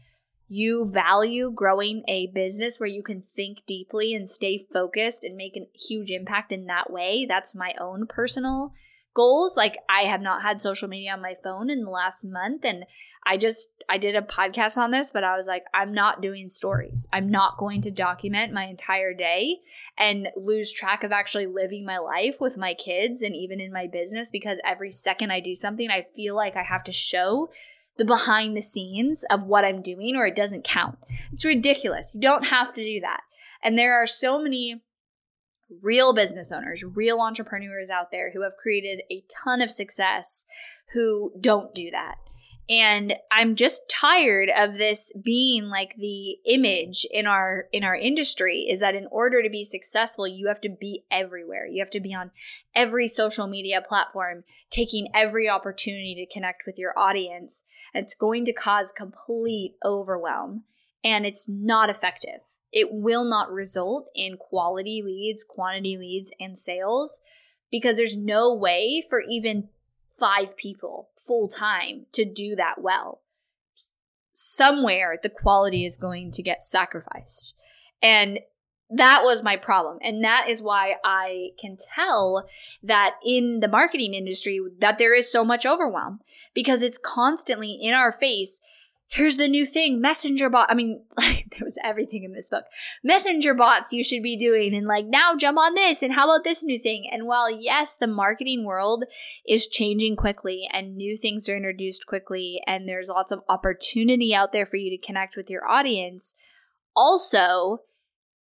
you 0.54 0.86
value 0.86 1.52
growing 1.52 2.04
a 2.08 2.28
business 2.28 2.80
where 2.80 2.88
you 2.88 3.02
can 3.02 3.20
think 3.20 3.64
deeply 3.66 4.14
and 4.14 4.30
stay 4.30 4.64
focused 4.72 5.24
and 5.24 5.36
make 5.36 5.58
a 5.58 5.68
huge 5.76 6.12
impact 6.12 6.52
in 6.52 6.68
that 6.68 6.92
way. 6.92 7.26
That's 7.28 7.56
my 7.56 7.74
own 7.82 8.06
personal 8.06 8.72
goals. 9.16 9.58
Like 9.58 9.78
I 9.90 10.02
have 10.02 10.22
not 10.22 10.44
had 10.44 10.62
social 10.62 10.88
media 10.88 11.14
on 11.14 11.24
my 11.24 11.34
phone 11.44 11.72
in 11.72 11.84
the 11.84 11.90
last 11.90 12.24
month 12.24 12.66
and 12.66 12.86
I 13.26 13.38
just 13.38 13.70
I 13.90 13.98
did 13.98 14.16
a 14.16 14.22
podcast 14.22 14.78
on 14.78 14.92
this, 14.92 15.10
but 15.12 15.24
I 15.24 15.36
was 15.36 15.48
like 15.48 15.64
I'm 15.74 15.92
not 15.92 16.22
doing 16.22 16.50
stories. 16.50 17.08
I'm 17.12 17.32
not 17.32 17.58
going 17.58 17.82
to 17.82 17.92
document 17.92 18.54
my 18.54 18.66
entire 18.66 19.14
day 19.16 19.58
and 19.98 20.30
lose 20.36 20.72
track 20.72 21.04
of 21.04 21.12
actually 21.12 21.48
living 21.48 21.84
my 21.84 21.98
life 21.98 22.38
with 22.40 22.58
my 22.58 22.76
kids 22.76 23.24
and 23.24 23.36
even 23.36 23.60
in 23.60 23.74
my 23.74 23.88
business 23.88 24.30
because 24.30 24.60
every 24.64 24.92
second 24.92 25.32
I 25.32 25.40
do 25.40 25.56
something 25.56 25.90
I 25.90 26.04
feel 26.16 26.36
like 26.36 26.56
I 26.56 26.64
have 26.64 26.84
to 26.84 26.92
show 26.92 27.50
the 27.98 28.06
behind 28.06 28.58
the 28.58 28.62
scenes 28.62 29.24
of 29.30 29.46
what 29.46 29.66
I'm 29.66 29.82
doing 29.82 30.16
or 30.16 30.26
it 30.26 30.36
doesn't 30.36 30.64
count. 30.64 30.98
It's 31.32 31.46
ridiculous. 31.46 32.14
You 32.16 32.22
don't 32.22 32.48
have 32.48 32.74
to 32.74 32.84
do 32.84 33.00
that. 33.02 33.22
And 33.64 33.78
there 33.78 33.96
are 34.02 34.08
so 34.08 34.40
many 34.42 34.82
real 35.82 36.14
business 36.14 36.52
owners, 36.52 36.84
real 36.84 37.20
entrepreneurs 37.20 37.90
out 37.90 38.12
there 38.12 38.32
who 38.32 38.44
have 38.44 38.58
created 38.58 39.04
a 39.12 39.24
ton 39.44 39.62
of 39.62 39.72
success 39.72 40.46
who 40.94 41.32
don't 41.40 41.74
do 41.74 41.90
that. 41.92 42.16
And 42.70 43.16
I'm 43.30 43.56
just 43.56 43.90
tired 43.90 44.50
of 44.56 44.78
this 44.78 45.12
being 45.22 45.66
like 45.66 45.96
the 45.98 46.38
image 46.46 47.06
in 47.12 47.28
our 47.28 47.68
in 47.74 47.84
our 47.84 47.96
industry 47.96 48.60
is 48.70 48.80
that 48.80 48.96
in 48.96 49.06
order 49.12 49.44
to 49.44 49.50
be 49.50 49.66
successful 49.66 50.26
you 50.26 50.48
have 50.48 50.62
to 50.62 50.70
be 50.70 51.04
everywhere. 51.12 51.68
You 51.68 51.82
have 51.82 51.92
to 51.92 52.00
be 52.00 52.14
on 52.14 52.32
every 52.74 53.10
social 53.10 53.48
media 53.48 53.82
platform, 53.82 54.46
taking 54.70 55.10
every 55.14 55.50
opportunity 55.50 56.16
to 56.16 56.34
connect 56.34 56.64
with 56.66 56.80
your 56.80 56.98
audience. 56.98 57.66
It's 57.94 58.16
going 58.16 58.46
to 58.46 58.54
cause 58.54 58.92
complete 58.92 59.76
overwhelm 59.84 60.64
and 61.04 61.26
it's 61.26 61.48
not 61.48 61.90
effective 61.90 62.42
it 62.74 62.92
will 62.92 63.24
not 63.24 63.52
result 63.52 64.10
in 64.16 64.36
quality 64.36 65.02
leads, 65.06 65.44
quantity 65.44 65.96
leads, 65.96 66.32
and 66.40 66.58
sales 66.58 67.22
because 67.72 67.98
there's 67.98 68.18
no 68.18 68.54
way 68.54 69.04
for 69.08 69.22
even 69.30 69.70
five 70.10 70.58
people 70.58 71.10
full 71.16 71.48
time 71.48 72.08
to 72.14 72.26
do 72.26 72.56
that 72.56 72.82
well. 72.82 73.22
Somewhere 74.34 75.20
the 75.22 75.30
quality 75.30 75.86
is 75.86 75.98
going 75.98 76.32
to 76.32 76.42
get 76.42 76.64
sacrificed. 76.64 77.54
And 78.02 78.40
that 78.96 79.22
was 79.24 79.44
my 79.44 79.56
problem. 79.56 79.98
And 80.02 80.24
that 80.24 80.48
is 80.50 80.62
why 80.62 80.96
I 81.04 81.50
can 81.60 81.78
tell 81.96 82.46
that 82.82 83.16
in 83.26 83.60
the 83.60 83.68
marketing 83.68 84.14
industry 84.14 84.60
that 84.80 84.98
there 84.98 85.16
is 85.16 85.32
so 85.32 85.44
much 85.44 85.66
overwhelm 85.66 86.20
because 86.54 86.82
it's 86.82 86.98
constantly 86.98 87.78
in 87.82 87.94
our 87.94 88.12
face 88.12 88.60
here's 89.08 89.38
the 89.38 89.48
new 89.48 89.66
thing 89.66 90.02
messenger 90.02 90.50
bot 90.50 90.72
i 90.72 90.74
mean 90.74 91.04
like 91.18 91.44
there 91.54 91.66
was 91.66 91.78
everything 91.84 92.24
in 92.24 92.34
this 92.34 92.50
book. 92.50 92.66
Messenger 93.04 93.54
bots 93.54 93.94
you 93.94 94.04
should 94.04 94.24
be 94.24 94.36
doing 94.36 94.74
and 94.76 94.88
like 94.88 95.06
now 95.06 95.36
jump 95.36 95.58
on 95.58 95.74
this 95.74 96.02
and 96.02 96.14
how 96.14 96.26
about 96.26 96.44
this 96.44 96.64
new 96.64 96.80
thing? 96.80 97.08
And 97.12 97.26
while 97.26 97.50
yes 97.52 97.96
the 97.98 98.08
marketing 98.08 98.66
world 98.66 99.06
is 99.48 99.68
changing 99.68 100.16
quickly 100.16 100.68
and 100.72 100.96
new 100.96 101.16
things 101.18 101.48
are 101.48 101.58
introduced 101.58 102.06
quickly 102.06 102.62
and 102.66 102.88
there's 102.88 103.10
lots 103.10 103.32
of 103.32 103.42
opportunity 103.50 104.34
out 104.34 104.52
there 104.52 104.66
for 104.66 104.78
you 104.78 104.90
to 104.90 105.06
connect 105.06 105.36
with 105.36 105.50
your 105.50 105.68
audience. 105.70 106.34
Also 106.96 107.80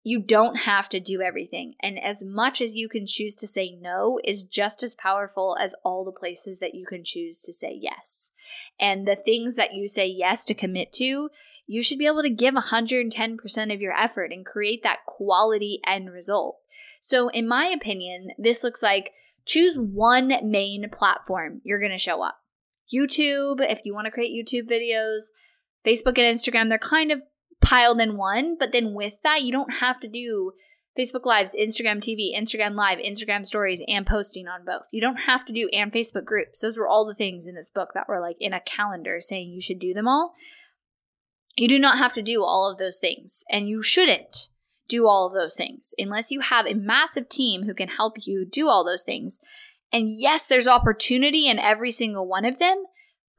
you 0.02 0.21
don't 0.21 0.57
have 0.57 0.88
to 0.88 1.00
do 1.00 1.21
everything. 1.21 1.75
And 1.83 1.99
as 2.02 2.25
much 2.25 2.61
as 2.61 2.75
you 2.75 2.88
can 2.88 3.07
choose 3.07 3.35
to 3.37 3.47
say 3.47 3.76
no 3.78 4.19
is 4.25 4.45
just 4.45 4.83
as 4.83 4.95
powerful 4.95 5.57
as 5.61 5.75
all 5.85 6.04
the 6.04 6.19
places 6.19 6.59
that 6.61 6.75
you 6.75 6.87
can 6.87 7.04
choose 7.04 7.42
to 7.42 7.52
say 7.52 7.78
yes. 7.78 8.33
And 8.78 9.07
the 9.07 9.16
things 9.16 9.57
that 9.57 9.75
you 9.75 9.88
say 9.88 10.07
yes 10.07 10.45
to 10.47 10.54
commit 10.54 10.92
to, 10.95 11.28
you 11.66 11.83
should 11.83 11.99
be 11.99 12.07
able 12.07 12.23
to 12.23 12.30
give 12.30 12.54
110% 12.54 13.75
of 13.75 13.80
your 13.80 13.92
effort 13.92 14.33
and 14.33 14.45
create 14.45 14.83
that 14.83 15.04
quality 15.07 15.80
end 15.87 16.11
result. 16.11 16.57
So, 17.00 17.28
in 17.28 17.47
my 17.47 17.66
opinion, 17.66 18.30
this 18.38 18.64
looks 18.64 18.83
like 18.83 19.12
choose 19.47 19.76
one 19.76 20.33
main 20.42 20.88
platform 20.90 21.61
you're 21.64 21.78
going 21.78 21.92
to 21.92 21.99
show 21.99 22.23
up. 22.23 22.38
YouTube, 22.92 23.61
if 23.61 23.80
you 23.85 23.95
want 23.95 24.07
to 24.07 24.11
create 24.11 24.33
YouTube 24.33 24.69
videos, 24.69 25.28
Facebook 25.87 26.19
and 26.19 26.26
Instagram, 26.26 26.69
they're 26.69 26.78
kind 26.78 27.12
of 27.12 27.23
piled 27.61 28.00
in 28.00 28.17
one. 28.17 28.57
But 28.59 28.73
then 28.73 28.95
with 28.95 29.23
that, 29.23 29.43
you 29.43 29.52
don't 29.52 29.75
have 29.75 30.00
to 30.00 30.09
do 30.09 30.52
Facebook 30.99 31.25
Lives, 31.25 31.55
Instagram 31.59 31.99
TV, 31.99 32.37
Instagram 32.37 32.75
Live, 32.75 32.99
Instagram 32.99 33.47
Stories, 33.47 33.83
and 33.87 34.07
posting 34.07 34.49
on 34.49 34.64
both. 34.64 34.88
You 34.93 35.00
don't 35.00 35.21
have 35.26 35.45
to 35.47 35.52
do 35.52 35.69
and 35.73 35.93
Facebook 35.93 36.25
groups. 36.25 36.61
Those 36.61 36.79
were 36.79 36.88
all 36.88 37.07
the 37.07 37.14
things 37.14 37.47
in 37.47 37.55
this 37.55 37.71
book 37.71 37.90
that 37.95 38.09
were 38.09 38.21
like 38.21 38.37
in 38.40 38.52
a 38.52 38.61
calendar 38.61 39.21
saying 39.21 39.50
you 39.50 39.61
should 39.61 39.79
do 39.79 39.95
them 39.95 40.09
all. 40.09 40.35
You 41.57 41.69
do 41.69 41.79
not 41.79 41.99
have 41.99 42.12
to 42.14 42.23
do 42.23 42.43
all 42.43 42.71
of 42.71 42.79
those 42.79 42.99
things, 42.99 43.45
and 43.50 43.69
you 43.69 43.83
shouldn't 43.83 44.49
do 44.88 45.07
all 45.07 45.26
of 45.26 45.33
those 45.33 45.55
things 45.55 45.95
unless 45.99 46.31
you 46.31 46.40
have 46.40 46.67
a 46.67 46.75
massive 46.75 47.29
team 47.29 47.62
who 47.62 47.75
can 47.75 47.88
help 47.88 48.14
you 48.26 48.45
do 48.45 48.69
all 48.69 48.85
those 48.85 49.02
things. 49.02 49.38
And 49.93 50.11
yes, 50.19 50.47
there's 50.47 50.69
opportunity 50.69 51.49
in 51.49 51.59
every 51.59 51.90
single 51.90 52.26
one 52.26 52.45
of 52.45 52.59
them, 52.59 52.85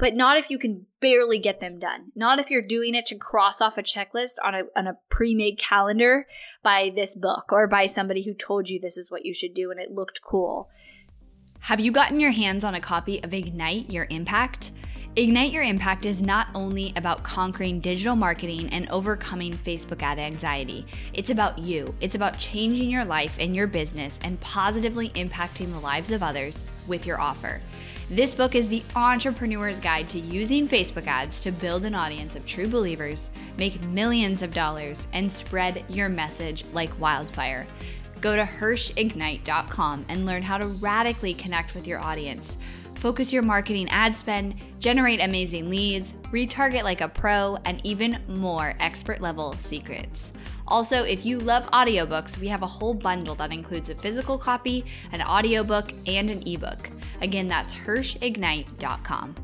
but 0.01 0.15
not 0.15 0.35
if 0.35 0.49
you 0.49 0.57
can 0.57 0.87
barely 0.99 1.37
get 1.37 1.59
them 1.59 1.77
done. 1.77 2.11
Not 2.15 2.39
if 2.39 2.49
you're 2.49 2.65
doing 2.65 2.95
it 2.95 3.05
to 3.05 3.15
cross 3.15 3.61
off 3.61 3.77
a 3.77 3.83
checklist 3.83 4.37
on 4.43 4.55
a, 4.55 4.63
on 4.75 4.87
a 4.87 4.97
pre 5.09 5.35
made 5.35 5.59
calendar 5.59 6.25
by 6.63 6.91
this 6.93 7.13
book 7.13 7.53
or 7.53 7.67
by 7.67 7.85
somebody 7.85 8.23
who 8.23 8.33
told 8.33 8.67
you 8.67 8.79
this 8.79 8.97
is 8.97 9.11
what 9.11 9.27
you 9.27 9.33
should 9.33 9.53
do 9.53 9.69
and 9.69 9.79
it 9.79 9.91
looked 9.91 10.23
cool. 10.23 10.69
Have 11.59 11.79
you 11.79 11.91
gotten 11.91 12.19
your 12.19 12.31
hands 12.31 12.63
on 12.63 12.73
a 12.73 12.79
copy 12.79 13.23
of 13.23 13.31
Ignite 13.31 13.91
Your 13.91 14.07
Impact? 14.09 14.71
Ignite 15.15 15.51
Your 15.51 15.61
Impact 15.61 16.07
is 16.07 16.19
not 16.19 16.47
only 16.55 16.93
about 16.95 17.21
conquering 17.21 17.79
digital 17.79 18.15
marketing 18.15 18.69
and 18.69 18.89
overcoming 18.89 19.53
Facebook 19.53 20.01
ad 20.01 20.17
anxiety. 20.17 20.87
It's 21.13 21.29
about 21.29 21.59
you. 21.59 21.93
It's 22.01 22.15
about 22.15 22.39
changing 22.39 22.89
your 22.89 23.05
life 23.05 23.37
and 23.39 23.55
your 23.55 23.67
business 23.67 24.19
and 24.23 24.41
positively 24.41 25.09
impacting 25.09 25.71
the 25.71 25.79
lives 25.79 26.11
of 26.11 26.23
others 26.23 26.63
with 26.87 27.05
your 27.05 27.21
offer. 27.21 27.61
This 28.11 28.35
book 28.35 28.55
is 28.55 28.67
the 28.67 28.83
entrepreneur's 28.93 29.79
guide 29.79 30.09
to 30.09 30.19
using 30.19 30.67
Facebook 30.67 31.07
ads 31.07 31.39
to 31.39 31.51
build 31.53 31.85
an 31.85 31.95
audience 31.95 32.35
of 32.35 32.45
true 32.45 32.67
believers, 32.67 33.29
make 33.57 33.81
millions 33.83 34.43
of 34.43 34.53
dollars, 34.53 35.07
and 35.13 35.31
spread 35.31 35.85
your 35.87 36.09
message 36.09 36.65
like 36.73 36.99
wildfire. 36.99 37.65
Go 38.19 38.35
to 38.35 38.43
HirschIgnite.com 38.43 40.05
and 40.09 40.25
learn 40.25 40.41
how 40.41 40.57
to 40.57 40.67
radically 40.67 41.33
connect 41.33 41.73
with 41.73 41.87
your 41.87 41.99
audience. 41.99 42.57
Focus 42.95 43.31
your 43.31 43.43
marketing 43.43 43.87
ad 43.91 44.13
spend, 44.13 44.55
generate 44.79 45.21
amazing 45.21 45.69
leads, 45.69 46.11
retarget 46.33 46.83
like 46.83 46.99
a 46.99 47.07
pro, 47.07 47.57
and 47.63 47.79
even 47.85 48.21
more 48.27 48.75
expert 48.81 49.21
level 49.21 49.55
secrets. 49.57 50.33
Also, 50.67 51.05
if 51.05 51.25
you 51.25 51.39
love 51.39 51.71
audiobooks, 51.71 52.37
we 52.37 52.49
have 52.49 52.61
a 52.61 52.67
whole 52.67 52.93
bundle 52.93 53.35
that 53.35 53.53
includes 53.53 53.89
a 53.89 53.95
physical 53.95 54.37
copy, 54.37 54.83
an 55.13 55.21
audiobook, 55.21 55.93
and 56.05 56.29
an 56.29 56.45
ebook. 56.45 56.89
Again, 57.21 57.47
that's 57.47 57.73
HirschIgnite.com. 57.73 59.35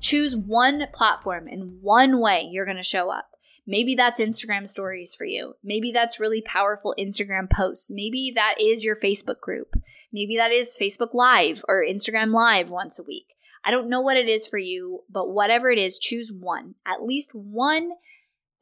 Choose 0.00 0.36
one 0.36 0.86
platform 0.92 1.46
and 1.48 1.82
one 1.82 2.20
way 2.20 2.48
you're 2.50 2.64
going 2.64 2.76
to 2.76 2.82
show 2.82 3.10
up. 3.10 3.30
Maybe 3.66 3.94
that's 3.94 4.20
Instagram 4.20 4.66
stories 4.66 5.14
for 5.14 5.26
you. 5.26 5.54
Maybe 5.62 5.92
that's 5.92 6.18
really 6.18 6.40
powerful 6.40 6.94
Instagram 6.98 7.50
posts. 7.50 7.90
Maybe 7.90 8.32
that 8.34 8.54
is 8.58 8.82
your 8.82 8.96
Facebook 8.96 9.40
group. 9.40 9.74
Maybe 10.10 10.36
that 10.38 10.50
is 10.50 10.78
Facebook 10.80 11.12
Live 11.12 11.62
or 11.68 11.84
Instagram 11.84 12.32
Live 12.32 12.70
once 12.70 12.98
a 12.98 13.02
week. 13.02 13.34
I 13.62 13.70
don't 13.70 13.90
know 13.90 14.00
what 14.00 14.16
it 14.16 14.26
is 14.26 14.46
for 14.46 14.56
you, 14.56 15.00
but 15.10 15.28
whatever 15.28 15.70
it 15.70 15.78
is, 15.78 15.98
choose 15.98 16.32
one. 16.32 16.76
At 16.86 17.02
least 17.02 17.34
one 17.34 17.90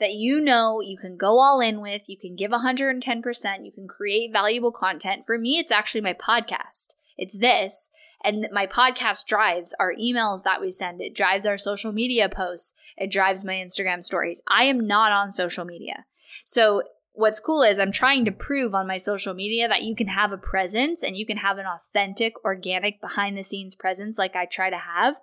that 0.01 0.15
you 0.15 0.41
know 0.41 0.81
you 0.81 0.99
can 0.99 1.17
go 1.17 1.39
all 1.39 1.61
in 1.61 1.81
with, 1.81 2.09
you 2.09 2.19
can 2.19 2.35
give 2.35 2.51
110%, 2.51 3.65
you 3.65 3.73
can 3.73 3.87
create 3.87 4.33
valuable 4.33 4.73
content. 4.73 5.25
For 5.25 5.39
me, 5.39 5.59
it's 5.59 5.73
actually 5.73 6.01
my 6.01 6.15
podcast. 6.15 6.95
It's 7.17 7.39
this. 7.39 7.91
And 8.25 8.49
my 8.53 8.67
podcast 8.67 9.27
drives 9.27 9.75
our 9.79 9.95
emails 9.95 10.43
that 10.45 10.61
we 10.61 10.71
send. 10.71 11.01
It 11.01 11.15
drives 11.15 11.47
our 11.47 11.59
social 11.59 11.93
media 11.93 12.29
posts. 12.29 12.75
It 12.97 13.11
drives 13.11 13.45
my 13.45 13.55
Instagram 13.55 14.03
stories. 14.03 14.43
I 14.49 14.65
am 14.65 14.87
not 14.87 15.13
on 15.13 15.31
social 15.31 15.65
media. 15.65 16.07
So 16.45 16.83
what's 17.13 17.41
cool 17.41 17.63
is 17.63 17.79
I'm 17.79 17.93
trying 17.93 18.25
to 18.25 18.33
prove 18.33 18.75
on 18.75 18.87
my 18.87 18.99
social 18.99 19.35
media 19.35 19.69
that 19.69 19.83
you 19.83 19.95
can 19.95 20.09
have 20.09 20.33
a 20.33 20.39
presence 20.39 21.03
and 21.03 21.17
you 21.17 21.25
can 21.25 21.39
have 21.39 21.59
an 21.59 21.67
authentic, 21.67 22.35
organic, 22.45 23.01
behind 23.01 23.37
the 23.37 23.45
scenes 23.45 23.75
presence 23.75 24.19
like 24.19 24.37
I 24.37 24.45
try 24.45 24.71
to 24.71 24.79
have 24.79 25.21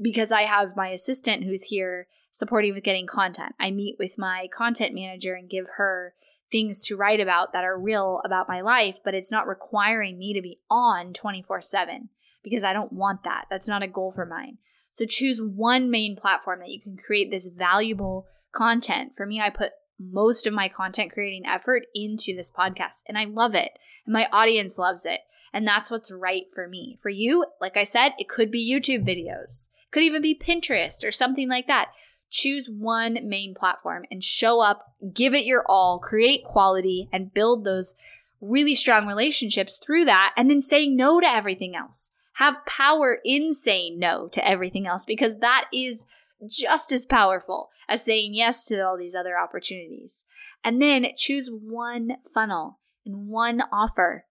because 0.00 0.32
I 0.32 0.42
have 0.42 0.76
my 0.76 0.88
assistant 0.88 1.44
who's 1.44 1.64
here 1.64 2.06
supporting 2.30 2.72
with 2.72 2.84
getting 2.84 3.06
content. 3.06 3.54
I 3.58 3.70
meet 3.70 3.96
with 3.98 4.16
my 4.16 4.48
content 4.52 4.94
manager 4.94 5.34
and 5.34 5.50
give 5.50 5.66
her 5.76 6.14
things 6.50 6.82
to 6.84 6.96
write 6.96 7.20
about 7.20 7.52
that 7.52 7.64
are 7.64 7.78
real 7.78 8.20
about 8.24 8.48
my 8.48 8.60
life, 8.60 9.00
but 9.04 9.14
it's 9.14 9.30
not 9.30 9.46
requiring 9.46 10.18
me 10.18 10.32
to 10.32 10.42
be 10.42 10.58
on 10.70 11.12
24 11.12 11.60
7 11.60 12.08
because 12.42 12.64
I 12.64 12.72
don't 12.72 12.92
want 12.92 13.24
that. 13.24 13.46
That's 13.50 13.68
not 13.68 13.82
a 13.82 13.88
goal 13.88 14.10
for 14.10 14.24
mine. 14.24 14.58
So 14.92 15.04
choose 15.04 15.40
one 15.40 15.90
main 15.90 16.16
platform 16.16 16.60
that 16.60 16.70
you 16.70 16.80
can 16.80 16.96
create 16.96 17.30
this 17.30 17.46
valuable 17.46 18.26
content. 18.52 19.14
For 19.16 19.26
me, 19.26 19.40
I 19.40 19.50
put 19.50 19.72
most 19.98 20.46
of 20.46 20.54
my 20.54 20.68
content 20.68 21.12
creating 21.12 21.46
effort 21.46 21.84
into 21.94 22.34
this 22.34 22.50
podcast 22.50 23.02
and 23.06 23.18
I 23.18 23.24
love 23.24 23.54
it. 23.54 23.72
And 24.06 24.12
my 24.12 24.28
audience 24.32 24.78
loves 24.78 25.04
it. 25.04 25.20
And 25.52 25.66
that's 25.66 25.90
what's 25.90 26.12
right 26.12 26.44
for 26.52 26.68
me. 26.68 26.96
For 27.00 27.08
you, 27.08 27.46
like 27.60 27.76
I 27.76 27.84
said, 27.84 28.12
it 28.18 28.28
could 28.28 28.50
be 28.50 28.70
YouTube 28.70 29.06
videos. 29.06 29.68
It 29.68 29.92
could 29.92 30.02
even 30.02 30.22
be 30.22 30.38
Pinterest 30.38 31.04
or 31.04 31.10
something 31.10 31.48
like 31.48 31.66
that. 31.66 31.88
Choose 32.30 32.68
one 32.68 33.18
main 33.24 33.54
platform 33.54 34.04
and 34.10 34.22
show 34.22 34.60
up, 34.60 34.94
give 35.14 35.34
it 35.34 35.44
your 35.44 35.64
all, 35.66 35.98
create 35.98 36.44
quality 36.44 37.08
and 37.12 37.32
build 37.32 37.64
those 37.64 37.94
really 38.40 38.74
strong 38.74 39.06
relationships 39.06 39.78
through 39.78 40.04
that 40.04 40.34
and 40.36 40.50
then 40.50 40.60
say 40.60 40.86
no 40.86 41.20
to 41.20 41.26
everything 41.26 41.74
else. 41.74 42.10
Have 42.34 42.64
power 42.66 43.18
in 43.24 43.54
saying 43.54 43.98
no 43.98 44.28
to 44.28 44.46
everything 44.46 44.86
else 44.86 45.04
because 45.04 45.38
that 45.38 45.66
is 45.72 46.04
just 46.46 46.92
as 46.92 47.06
powerful 47.06 47.70
as 47.88 48.04
saying 48.04 48.34
yes 48.34 48.64
to 48.66 48.80
all 48.80 48.96
these 48.96 49.14
other 49.14 49.38
opportunities. 49.38 50.24
And 50.62 50.80
then 50.80 51.08
choose 51.16 51.50
one 51.50 52.18
funnel 52.32 52.78
and 53.04 53.28
one 53.28 53.62
offer 53.72 54.26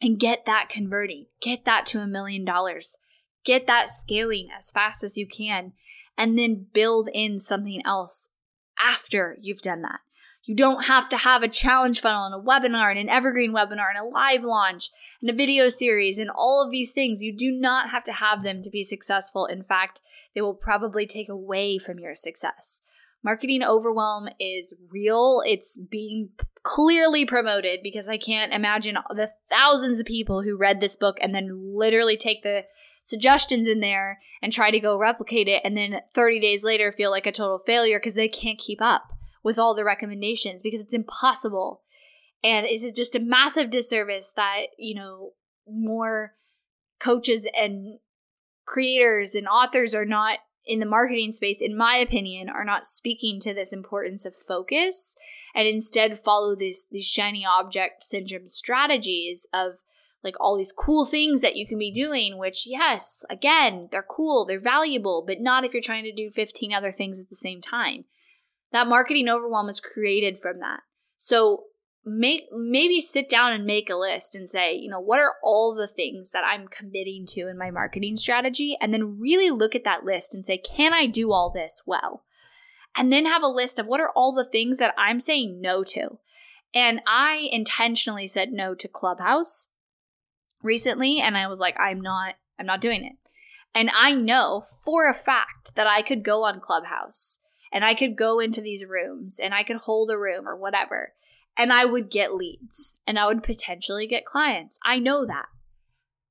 and 0.00 0.18
get 0.18 0.44
that 0.44 0.68
converting. 0.68 1.26
Get 1.40 1.64
that 1.64 1.86
to 1.86 2.00
a 2.00 2.06
million 2.06 2.44
dollars. 2.44 2.98
Get 3.44 3.66
that 3.66 3.88
scaling 3.88 4.48
as 4.56 4.70
fast 4.70 5.02
as 5.02 5.16
you 5.16 5.26
can 5.26 5.72
and 6.16 6.38
then 6.38 6.66
build 6.72 7.08
in 7.12 7.40
something 7.40 7.82
else 7.84 8.28
after 8.82 9.36
you've 9.40 9.62
done 9.62 9.82
that. 9.82 10.00
You 10.44 10.56
don't 10.56 10.86
have 10.86 11.08
to 11.10 11.18
have 11.18 11.44
a 11.44 11.48
challenge 11.48 12.00
funnel 12.00 12.24
and 12.24 12.34
a 12.34 12.38
webinar 12.38 12.90
and 12.90 12.98
an 12.98 13.08
evergreen 13.08 13.52
webinar 13.52 13.90
and 13.94 13.98
a 13.98 14.04
live 14.04 14.42
launch 14.42 14.90
and 15.20 15.30
a 15.30 15.34
video 15.34 15.68
series 15.68 16.18
and 16.18 16.30
all 16.34 16.64
of 16.64 16.72
these 16.72 16.92
things. 16.92 17.22
You 17.22 17.32
do 17.36 17.52
not 17.52 17.90
have 17.90 18.02
to 18.04 18.12
have 18.12 18.42
them 18.42 18.60
to 18.62 18.70
be 18.70 18.82
successful. 18.82 19.46
In 19.46 19.62
fact, 19.62 20.00
they 20.34 20.40
will 20.40 20.54
probably 20.54 21.06
take 21.06 21.28
away 21.28 21.78
from 21.78 22.00
your 22.00 22.16
success. 22.16 22.80
Marketing 23.22 23.62
overwhelm 23.62 24.28
is 24.40 24.74
real. 24.90 25.44
It's 25.46 25.76
being 25.78 26.30
clearly 26.64 27.24
promoted 27.24 27.80
because 27.80 28.08
I 28.08 28.18
can't 28.18 28.52
imagine 28.52 28.98
the 29.10 29.30
thousands 29.48 30.00
of 30.00 30.06
people 30.06 30.42
who 30.42 30.56
read 30.56 30.80
this 30.80 30.96
book 30.96 31.18
and 31.20 31.32
then 31.32 31.76
literally 31.76 32.16
take 32.16 32.42
the 32.42 32.64
suggestions 33.02 33.68
in 33.68 33.80
there 33.80 34.20
and 34.40 34.52
try 34.52 34.70
to 34.70 34.80
go 34.80 34.96
replicate 34.96 35.48
it 35.48 35.60
and 35.64 35.76
then 35.76 36.00
30 36.14 36.40
days 36.40 36.64
later 36.64 36.92
feel 36.92 37.10
like 37.10 37.26
a 37.26 37.32
total 37.32 37.58
failure 37.58 37.98
because 37.98 38.14
they 38.14 38.28
can't 38.28 38.58
keep 38.58 38.80
up 38.80 39.12
with 39.42 39.58
all 39.58 39.74
the 39.74 39.84
recommendations 39.84 40.62
because 40.62 40.80
it's 40.80 40.94
impossible. 40.94 41.82
And 42.44 42.66
it's 42.66 42.90
just 42.92 43.14
a 43.14 43.20
massive 43.20 43.70
disservice 43.70 44.32
that, 44.36 44.66
you 44.78 44.94
know, 44.94 45.30
more 45.68 46.34
coaches 47.00 47.48
and 47.58 47.98
creators 48.64 49.34
and 49.34 49.46
authors 49.48 49.94
are 49.94 50.04
not 50.04 50.38
in 50.64 50.78
the 50.78 50.86
marketing 50.86 51.32
space, 51.32 51.60
in 51.60 51.76
my 51.76 51.96
opinion, 51.96 52.48
are 52.48 52.64
not 52.64 52.86
speaking 52.86 53.40
to 53.40 53.52
this 53.52 53.72
importance 53.72 54.24
of 54.24 54.34
focus 54.34 55.16
and 55.54 55.66
instead 55.66 56.18
follow 56.18 56.54
these 56.54 56.86
these 56.90 57.06
shiny 57.06 57.44
object 57.44 58.04
syndrome 58.04 58.48
strategies 58.48 59.46
of 59.52 59.82
like 60.24 60.34
all 60.38 60.56
these 60.56 60.72
cool 60.72 61.04
things 61.04 61.42
that 61.42 61.56
you 61.56 61.66
can 61.66 61.78
be 61.78 61.92
doing, 61.92 62.38
which 62.38 62.64
yes, 62.66 63.24
again, 63.28 63.88
they're 63.90 64.06
cool, 64.08 64.44
they're 64.44 64.60
valuable, 64.60 65.24
but 65.26 65.40
not 65.40 65.64
if 65.64 65.72
you're 65.72 65.82
trying 65.82 66.04
to 66.04 66.12
do 66.12 66.30
15 66.30 66.72
other 66.72 66.92
things 66.92 67.20
at 67.20 67.28
the 67.28 67.36
same 67.36 67.60
time. 67.60 68.04
That 68.70 68.86
marketing 68.86 69.28
overwhelm 69.28 69.68
is 69.68 69.80
created 69.80 70.38
from 70.38 70.60
that. 70.60 70.80
So 71.16 71.64
make 72.04 72.44
maybe 72.52 73.00
sit 73.00 73.28
down 73.28 73.52
and 73.52 73.64
make 73.64 73.90
a 73.90 73.96
list 73.96 74.34
and 74.34 74.48
say, 74.48 74.74
you 74.74 74.90
know, 74.90 75.00
what 75.00 75.20
are 75.20 75.34
all 75.42 75.74
the 75.74 75.86
things 75.86 76.30
that 76.30 76.44
I'm 76.44 76.68
committing 76.68 77.26
to 77.30 77.48
in 77.48 77.58
my 77.58 77.70
marketing 77.70 78.16
strategy 78.16 78.76
and 78.80 78.92
then 78.92 79.20
really 79.20 79.50
look 79.50 79.74
at 79.74 79.84
that 79.84 80.04
list 80.04 80.34
and 80.34 80.44
say, 80.44 80.58
can 80.58 80.92
I 80.92 81.06
do 81.06 81.32
all 81.32 81.50
this 81.50 81.82
well? 81.86 82.24
And 82.96 83.12
then 83.12 83.24
have 83.24 83.42
a 83.42 83.48
list 83.48 83.78
of 83.78 83.86
what 83.86 84.00
are 84.00 84.10
all 84.14 84.34
the 84.34 84.44
things 84.44 84.78
that 84.78 84.94
I'm 84.98 85.20
saying 85.20 85.60
no 85.60 85.84
to. 85.84 86.18
And 86.74 87.00
I 87.06 87.48
intentionally 87.52 88.26
said 88.26 88.52
no 88.52 88.74
to 88.74 88.88
Clubhouse 88.88 89.68
recently 90.62 91.20
and 91.20 91.36
I 91.36 91.46
was 91.48 91.60
like 91.60 91.78
I'm 91.78 92.00
not 92.00 92.34
I'm 92.58 92.66
not 92.66 92.80
doing 92.80 93.04
it. 93.04 93.16
And 93.74 93.90
I 93.96 94.12
know 94.12 94.62
for 94.84 95.08
a 95.08 95.14
fact 95.14 95.74
that 95.76 95.86
I 95.86 96.02
could 96.02 96.22
go 96.22 96.44
on 96.44 96.60
Clubhouse 96.60 97.38
and 97.72 97.84
I 97.84 97.94
could 97.94 98.16
go 98.16 98.38
into 98.38 98.60
these 98.60 98.84
rooms 98.84 99.40
and 99.42 99.54
I 99.54 99.62
could 99.62 99.78
hold 99.78 100.10
a 100.10 100.18
room 100.18 100.46
or 100.46 100.56
whatever 100.56 101.14
and 101.56 101.72
I 101.72 101.84
would 101.84 102.10
get 102.10 102.34
leads 102.34 102.96
and 103.06 103.18
I 103.18 103.26
would 103.26 103.42
potentially 103.42 104.06
get 104.06 104.24
clients. 104.24 104.78
I 104.84 104.98
know 104.98 105.26
that. 105.26 105.46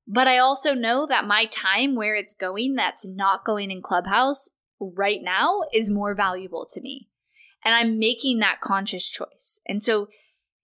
But 0.06 0.26
I 0.26 0.38
also 0.38 0.74
know 0.74 1.06
that 1.06 1.26
my 1.26 1.44
time 1.46 1.94
where 1.94 2.16
it's 2.16 2.34
going 2.34 2.74
that's 2.74 3.06
not 3.06 3.44
going 3.44 3.70
in 3.70 3.82
Clubhouse 3.82 4.50
right 4.80 5.20
now 5.22 5.62
is 5.72 5.90
more 5.90 6.14
valuable 6.14 6.66
to 6.72 6.80
me. 6.80 7.08
And 7.64 7.74
I'm 7.74 7.98
making 7.98 8.40
that 8.40 8.60
conscious 8.60 9.08
choice. 9.08 9.60
And 9.66 9.82
so 9.82 10.08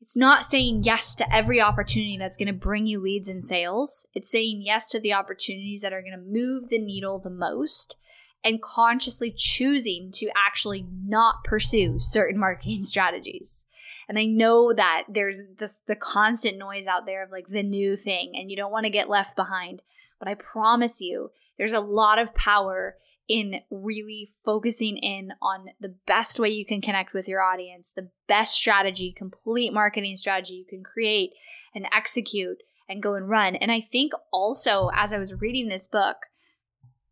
it's 0.00 0.16
not 0.16 0.44
saying 0.44 0.84
yes 0.84 1.14
to 1.16 1.34
every 1.34 1.60
opportunity 1.60 2.16
that's 2.16 2.36
going 2.36 2.46
to 2.46 2.52
bring 2.52 2.86
you 2.86 3.00
leads 3.00 3.28
and 3.28 3.42
sales. 3.42 4.06
It's 4.14 4.30
saying 4.30 4.62
yes 4.62 4.88
to 4.90 5.00
the 5.00 5.12
opportunities 5.12 5.80
that 5.82 5.92
are 5.92 6.02
going 6.02 6.12
to 6.12 6.18
move 6.18 6.68
the 6.68 6.78
needle 6.78 7.18
the 7.18 7.30
most 7.30 7.96
and 8.44 8.62
consciously 8.62 9.32
choosing 9.34 10.12
to 10.12 10.30
actually 10.36 10.86
not 11.04 11.42
pursue 11.44 11.98
certain 11.98 12.38
marketing 12.40 12.82
strategies. 12.82 13.64
And 14.08 14.18
I 14.18 14.24
know 14.24 14.72
that 14.72 15.04
there's 15.08 15.42
this 15.58 15.80
the 15.86 15.96
constant 15.96 16.56
noise 16.56 16.86
out 16.86 17.04
there 17.04 17.22
of 17.22 17.30
like 17.30 17.48
the 17.48 17.62
new 17.62 17.96
thing 17.96 18.32
and 18.34 18.50
you 18.50 18.56
don't 18.56 18.72
want 18.72 18.84
to 18.84 18.90
get 18.90 19.10
left 19.10 19.36
behind. 19.36 19.82
But 20.18 20.28
I 20.28 20.34
promise 20.34 21.00
you, 21.00 21.30
there's 21.58 21.72
a 21.72 21.80
lot 21.80 22.18
of 22.18 22.34
power 22.34 22.96
in 23.28 23.60
really 23.70 24.26
focusing 24.44 24.96
in 24.96 25.32
on 25.42 25.68
the 25.80 25.94
best 26.06 26.40
way 26.40 26.48
you 26.48 26.64
can 26.64 26.80
connect 26.80 27.12
with 27.12 27.28
your 27.28 27.42
audience, 27.42 27.92
the 27.92 28.08
best 28.26 28.54
strategy, 28.54 29.12
complete 29.12 29.72
marketing 29.72 30.16
strategy 30.16 30.54
you 30.54 30.64
can 30.64 30.82
create 30.82 31.32
and 31.74 31.86
execute 31.92 32.62
and 32.88 33.02
go 33.02 33.14
and 33.14 33.28
run. 33.28 33.54
And 33.54 33.70
I 33.70 33.80
think 33.80 34.12
also 34.32 34.90
as 34.94 35.12
I 35.12 35.18
was 35.18 35.34
reading 35.34 35.68
this 35.68 35.86
book, 35.86 36.26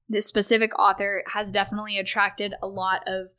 this 0.09 0.27
specific 0.27 0.77
author 0.79 1.23
has 1.35 1.53
definitely 1.53 1.99
attracted 1.99 2.55
a 2.63 2.67
lot 2.67 3.03
of 3.07 3.33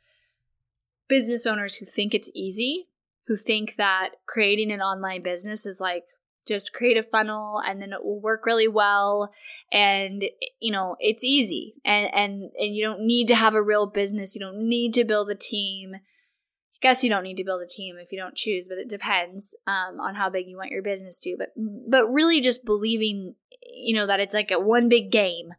business 1.07 1.45
owners 1.45 1.75
who 1.75 1.85
think 1.85 2.13
it's 2.13 2.29
easy, 2.35 2.89
who 3.25 3.35
think 3.35 3.75
that 3.77 4.11
creating 4.25 4.71
an 4.71 4.81
online 4.81 5.23
business 5.23 5.65
is 5.65 5.81
like 5.81 6.03
just 6.47 6.73
create 6.73 6.97
a 6.97 7.03
funnel 7.03 7.61
and 7.67 7.81
then 7.81 7.93
it 7.93 8.03
will 8.03 8.19
work 8.19 8.45
really 8.45 8.67
well. 8.67 9.31
And 9.71 10.23
you 10.59 10.71
know 10.71 10.95
it's 10.99 11.23
easy. 11.23 11.75
And 11.83 12.13
and 12.13 12.51
and 12.59 12.75
you 12.75 12.83
don't 12.83 13.01
need 13.01 13.27
to 13.27 13.35
have 13.35 13.53
a 13.53 13.61
real 13.61 13.87
business. 13.87 14.35
You 14.35 14.41
don't 14.41 14.67
need 14.67 14.93
to 14.95 15.05
build 15.05 15.29
a 15.29 15.35
team. 15.35 15.95
I 15.95 16.79
guess 16.81 17.03
you 17.03 17.09
don't 17.09 17.23
need 17.23 17.37
to 17.37 17.43
build 17.43 17.61
a 17.61 17.67
team 17.67 17.95
if 17.99 18.11
you 18.11 18.19
don't 18.19 18.35
choose, 18.35 18.67
but 18.67 18.77
it 18.77 18.87
depends 18.87 19.55
um, 19.65 19.99
on 19.99 20.13
how 20.13 20.29
big 20.29 20.47
you 20.47 20.57
want 20.57 20.69
your 20.69 20.83
business 20.83 21.17
to. 21.19 21.35
But 21.37 21.49
but 21.55 22.07
really, 22.07 22.39
just 22.39 22.65
believing, 22.65 23.35
you 23.73 23.95
know, 23.95 24.05
that 24.05 24.19
it's 24.19 24.35
like 24.35 24.51
a 24.51 24.59
one 24.59 24.87
big 24.87 25.11
game. 25.11 25.53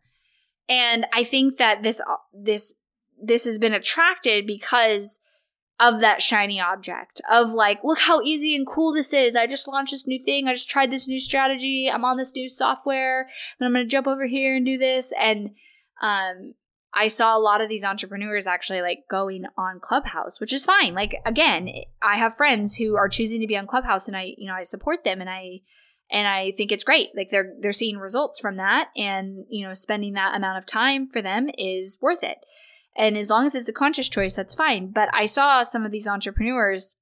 And 0.69 1.07
I 1.13 1.25
think 1.25 1.57
that 1.57 1.83
this 1.83 2.01
this 2.33 2.75
this 3.21 3.45
has 3.45 3.59
been 3.59 3.73
attracted 3.73 4.47
because 4.47 5.19
of 5.81 6.01
that 6.01 6.21
shiny 6.21 6.61
object 6.61 7.21
of 7.31 7.53
like 7.53 7.85
look 7.85 8.01
how 8.01 8.21
easy 8.21 8.57
and 8.57 8.67
cool 8.67 8.93
this 8.93 9.13
is. 9.13 9.37
I 9.37 9.47
just 9.47 9.69
launched 9.69 9.93
this 9.93 10.07
new 10.07 10.23
thing. 10.25 10.49
I 10.49 10.55
just 10.55 10.71
tried 10.71 10.91
this 10.91 11.07
new 11.07 11.19
strategy. 11.19 11.91
I'm 11.93 12.05
on 12.05 12.17
this 12.17 12.35
new 12.35 12.49
software. 12.49 13.29
And 13.59 13.67
i'm 13.67 13.73
going 13.73 13.85
to 13.85 13.91
jump 13.91 14.07
over 14.07 14.27
here 14.27 14.57
and 14.57 14.67
do 14.67 14.79
this. 14.79 15.13
And 15.19 15.51
um 16.03 16.55
i 16.95 17.07
saw 17.07 17.37
a 17.37 17.39
lot 17.39 17.61
of 17.61 17.69
these 17.69 17.85
entrepreneurs 17.85 18.47
actually 18.47 18.81
like 18.81 19.01
going 19.11 19.45
on 19.57 19.79
clubhouse 19.81 20.41
which 20.41 20.53
is 20.53 20.65
fine. 20.65 20.95
Like 20.95 21.17
again 21.25 21.69
i 22.03 22.17
have 22.17 22.35
friends 22.35 22.77
who 22.77 22.97
are 22.97 23.09
choosing 23.09 23.41
to 23.41 23.47
be 23.47 23.57
on 23.57 23.67
clubhouse 23.67 24.09
and 24.09 24.17
i 24.17 24.35
you 24.37 24.49
know 24.49 24.55
i 24.55 24.65
support 24.65 25.05
them 25.05 25.21
and 25.21 25.31
i 25.31 25.61
and 26.11 26.27
I 26.27 26.53
think 26.53 26.73
it's 26.73 26.85
great. 26.85 27.11
Like 27.15 27.31
they're 27.31 27.55
they're 27.61 27.73
seeing 27.73 27.99
results 27.99 28.41
from 28.41 28.57
that 28.57 28.89
and 28.97 29.45
you 29.49 29.67
know 29.67 29.75
spending 29.75 30.15
that 30.15 30.35
amount 30.35 30.59
of 30.59 30.67
time 30.67 31.07
for 31.07 31.21
them 31.21 31.51
is 31.59 31.99
worth 32.01 32.23
it. 32.23 32.39
And 32.99 33.17
as 33.17 33.31
long 33.31 33.47
as 33.47 33.55
it's 33.55 33.69
a 33.69 33.73
conscious 33.73 34.09
choice 34.09 34.35
that's 34.35 34.55
fine. 34.55 34.91
But 34.91 35.09
I 35.15 35.27
saw 35.27 35.63
some 35.63 35.87
of 35.87 35.93
these 35.93 36.09
entrepreneurs 36.09 36.97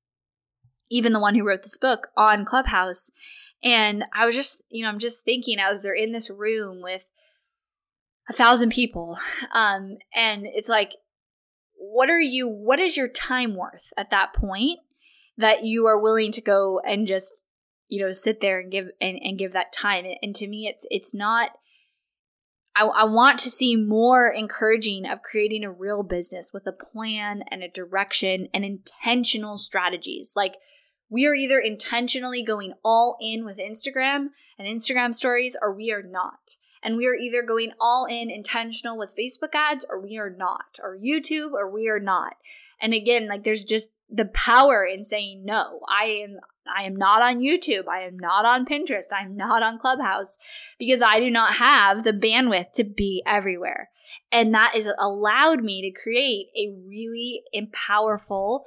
even 0.88 1.12
the 1.12 1.20
one 1.20 1.34
who 1.34 1.44
wrote 1.44 1.62
this 1.62 1.76
book 1.76 2.08
on 2.16 2.44
Clubhouse 2.44 3.10
and 3.64 4.04
I 4.12 4.24
was 4.26 4.36
just, 4.36 4.62
you 4.70 4.84
know, 4.84 4.88
I'm 4.88 5.00
just 5.00 5.24
thinking 5.24 5.58
as 5.58 5.82
they're 5.82 5.94
in 5.94 6.12
this 6.12 6.30
room 6.30 6.80
with 6.80 7.08
a 8.28 8.32
thousand 8.32 8.70
people 8.70 9.18
um 9.52 9.98
and 10.14 10.46
it's 10.46 10.68
like 10.68 10.94
what 11.74 12.10
are 12.10 12.20
you 12.20 12.48
what 12.48 12.78
is 12.78 12.96
your 12.96 13.08
time 13.08 13.54
worth 13.54 13.92
at 13.96 14.10
that 14.10 14.32
point 14.32 14.80
that 15.36 15.64
you 15.64 15.86
are 15.86 15.98
willing 15.98 16.32
to 16.32 16.40
go 16.40 16.80
and 16.80 17.06
just 17.06 17.44
you 17.88 18.04
know 18.04 18.12
sit 18.12 18.40
there 18.40 18.58
and 18.60 18.72
give 18.72 18.88
and, 19.00 19.18
and 19.22 19.38
give 19.38 19.52
that 19.52 19.72
time 19.72 20.04
and 20.22 20.34
to 20.34 20.46
me 20.46 20.66
it's 20.66 20.86
it's 20.90 21.14
not 21.14 21.50
I, 22.76 22.84
I 22.84 23.04
want 23.04 23.38
to 23.40 23.50
see 23.50 23.74
more 23.74 24.30
encouraging 24.30 25.06
of 25.06 25.22
creating 25.22 25.64
a 25.64 25.70
real 25.70 26.02
business 26.02 26.52
with 26.52 26.66
a 26.66 26.72
plan 26.72 27.42
and 27.48 27.62
a 27.62 27.68
direction 27.68 28.48
and 28.52 28.64
intentional 28.64 29.56
strategies 29.56 30.34
like 30.36 30.56
we 31.08 31.26
are 31.26 31.34
either 31.34 31.58
intentionally 31.58 32.42
going 32.42 32.74
all 32.84 33.16
in 33.20 33.44
with 33.44 33.58
Instagram 33.58 34.28
and 34.58 34.66
Instagram 34.66 35.14
stories 35.14 35.56
or 35.60 35.72
we 35.72 35.92
are 35.92 36.02
not. 36.02 36.56
And 36.82 36.96
we 36.96 37.06
are 37.06 37.14
either 37.14 37.42
going 37.42 37.72
all 37.80 38.06
in 38.06 38.30
intentional 38.30 38.98
with 38.98 39.14
Facebook 39.18 39.54
ads 39.54 39.84
or 39.88 40.00
we 40.00 40.18
are 40.18 40.30
not, 40.30 40.78
or 40.82 40.96
YouTube 40.96 41.52
or 41.52 41.70
we 41.70 41.88
are 41.88 41.98
not. 41.98 42.36
And 42.80 42.92
again, 42.92 43.26
like 43.26 43.44
there's 43.44 43.64
just 43.64 43.88
the 44.08 44.26
power 44.26 44.84
in 44.84 45.02
saying 45.02 45.44
no. 45.44 45.80
I 45.88 46.04
am 46.04 46.38
I 46.66 46.82
am 46.82 46.96
not 46.96 47.22
on 47.22 47.40
YouTube. 47.40 47.86
I 47.88 48.02
am 48.02 48.18
not 48.18 48.44
on 48.44 48.66
Pinterest. 48.66 49.06
I'm 49.12 49.36
not 49.36 49.62
on 49.62 49.78
Clubhouse 49.78 50.36
because 50.78 51.02
I 51.02 51.20
do 51.20 51.30
not 51.30 51.56
have 51.56 52.02
the 52.02 52.12
bandwidth 52.12 52.72
to 52.72 52.84
be 52.84 53.22
everywhere. 53.24 53.90
And 54.32 54.52
that 54.54 54.72
has 54.74 54.88
allowed 54.98 55.62
me 55.62 55.82
to 55.82 56.00
create 56.00 56.48
a 56.56 56.74
really 56.88 57.42
powerful, 57.72 58.64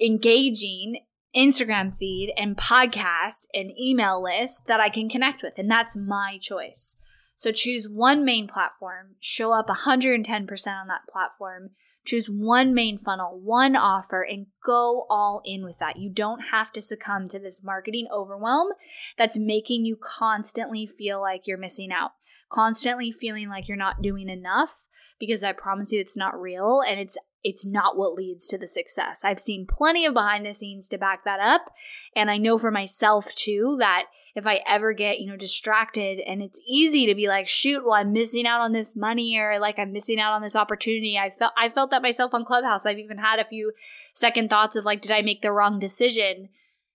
engaging 0.00 1.00
Instagram 1.36 1.94
feed 1.94 2.32
and 2.36 2.56
podcast 2.56 3.46
and 3.54 3.78
email 3.78 4.22
list 4.22 4.66
that 4.66 4.80
I 4.80 4.88
can 4.88 5.08
connect 5.08 5.42
with. 5.42 5.58
And 5.58 5.70
that's 5.70 5.96
my 5.96 6.38
choice. 6.40 6.96
So 7.36 7.50
choose 7.50 7.88
one 7.88 8.24
main 8.24 8.46
platform, 8.46 9.16
show 9.18 9.52
up 9.52 9.66
110% 9.66 10.26
on 10.28 10.86
that 10.86 11.08
platform, 11.10 11.70
choose 12.04 12.28
one 12.28 12.74
main 12.74 12.98
funnel, 12.98 13.40
one 13.42 13.76
offer, 13.76 14.22
and 14.22 14.46
go 14.64 15.06
all 15.08 15.40
in 15.44 15.64
with 15.64 15.78
that. 15.78 15.98
You 15.98 16.10
don't 16.10 16.40
have 16.52 16.72
to 16.72 16.80
succumb 16.80 17.28
to 17.28 17.38
this 17.38 17.62
marketing 17.62 18.06
overwhelm 18.12 18.68
that's 19.16 19.38
making 19.38 19.84
you 19.84 19.96
constantly 19.96 20.86
feel 20.86 21.20
like 21.20 21.46
you're 21.46 21.58
missing 21.58 21.90
out, 21.92 22.12
constantly 22.50 23.10
feeling 23.10 23.48
like 23.48 23.68
you're 23.68 23.76
not 23.76 24.02
doing 24.02 24.28
enough 24.28 24.86
because 25.18 25.42
I 25.42 25.52
promise 25.52 25.92
you 25.92 26.00
it's 26.00 26.16
not 26.16 26.38
real 26.40 26.82
and 26.86 27.00
it's 27.00 27.16
it's 27.44 27.66
not 27.66 27.96
what 27.96 28.14
leads 28.14 28.48
to 28.48 28.56
the 28.58 28.66
success. 28.66 29.20
I've 29.22 29.38
seen 29.38 29.66
plenty 29.66 30.06
of 30.06 30.14
behind 30.14 30.46
the 30.46 30.54
scenes 30.54 30.88
to 30.88 30.98
back 30.98 31.24
that 31.24 31.40
up. 31.40 31.74
And 32.16 32.30
I 32.30 32.38
know 32.38 32.56
for 32.56 32.70
myself 32.70 33.34
too 33.34 33.76
that 33.80 34.06
if 34.34 34.46
I 34.46 34.62
ever 34.66 34.92
get, 34.92 35.20
you 35.20 35.28
know, 35.28 35.36
distracted 35.36 36.18
and 36.18 36.42
it's 36.42 36.60
easy 36.66 37.06
to 37.06 37.14
be 37.14 37.28
like, 37.28 37.46
shoot, 37.46 37.84
well, 37.84 37.94
I'm 37.94 38.12
missing 38.12 38.46
out 38.46 38.60
on 38.60 38.72
this 38.72 38.96
money 38.96 39.38
or 39.38 39.58
like 39.60 39.78
I'm 39.78 39.92
missing 39.92 40.18
out 40.18 40.32
on 40.32 40.42
this 40.42 40.56
opportunity. 40.56 41.16
I 41.16 41.30
felt 41.30 41.52
I 41.56 41.68
felt 41.68 41.90
that 41.90 42.02
myself 42.02 42.34
on 42.34 42.44
Clubhouse. 42.44 42.84
I've 42.84 42.98
even 42.98 43.18
had 43.18 43.38
a 43.38 43.44
few 43.44 43.72
second 44.12 44.50
thoughts 44.50 44.76
of 44.76 44.84
like, 44.84 45.00
did 45.00 45.12
I 45.12 45.22
make 45.22 45.42
the 45.42 45.52
wrong 45.52 45.78
decision 45.78 46.48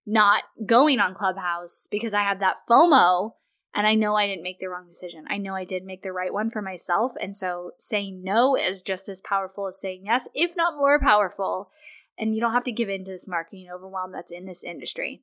not 0.05 0.43
going 0.65 0.99
on 0.99 1.13
Clubhouse 1.13 1.87
because 1.89 2.13
I 2.13 2.23
have 2.23 2.39
that 2.39 2.57
FOMO 2.69 3.33
and 3.73 3.85
I 3.85 3.95
know 3.95 4.15
I 4.15 4.27
didn't 4.27 4.43
make 4.43 4.59
the 4.59 4.67
wrong 4.67 4.87
decision. 4.87 5.25
I 5.29 5.37
know 5.37 5.53
I 5.53 5.63
did 5.63 5.85
make 5.85 6.01
the 6.01 6.11
right 6.11 6.33
one 6.33 6.49
for 6.49 6.61
myself. 6.61 7.13
And 7.21 7.35
so 7.35 7.71
saying 7.77 8.23
no 8.23 8.55
is 8.55 8.81
just 8.81 9.07
as 9.07 9.21
powerful 9.21 9.67
as 9.67 9.79
saying 9.79 10.01
yes, 10.05 10.27
if 10.33 10.57
not 10.57 10.73
more 10.75 10.99
powerful. 10.99 11.69
And 12.17 12.35
you 12.35 12.41
don't 12.41 12.53
have 12.53 12.65
to 12.65 12.71
give 12.73 12.89
in 12.89 13.05
to 13.05 13.11
this 13.11 13.27
marketing 13.29 13.69
overwhelm 13.73 14.11
that's 14.11 14.31
in 14.31 14.45
this 14.45 14.63
industry. 14.63 15.21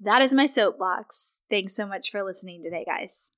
That 0.00 0.20
is 0.22 0.34
my 0.34 0.46
soapbox. 0.46 1.40
Thanks 1.48 1.74
so 1.74 1.86
much 1.86 2.10
for 2.10 2.22
listening 2.22 2.62
today, 2.62 2.84
guys. 2.86 3.32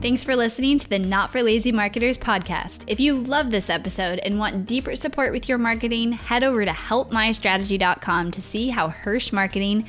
Thanks 0.00 0.24
for 0.24 0.34
listening 0.34 0.78
to 0.78 0.88
the 0.90 0.98
Not 0.98 1.30
for 1.30 1.44
Lazy 1.44 1.70
Marketers 1.70 2.18
podcast. 2.18 2.82
If 2.88 2.98
you 2.98 3.18
love 3.20 3.52
this 3.52 3.70
episode 3.70 4.18
and 4.20 4.36
want 4.36 4.66
deeper 4.66 4.96
support 4.96 5.32
with 5.32 5.48
your 5.48 5.58
marketing, 5.58 6.10
head 6.10 6.42
over 6.42 6.64
to 6.64 6.72
helpmystrategy.com 6.72 8.32
to 8.32 8.42
see 8.42 8.70
how 8.70 8.88
Hirsch 8.88 9.32
Marketing 9.32 9.88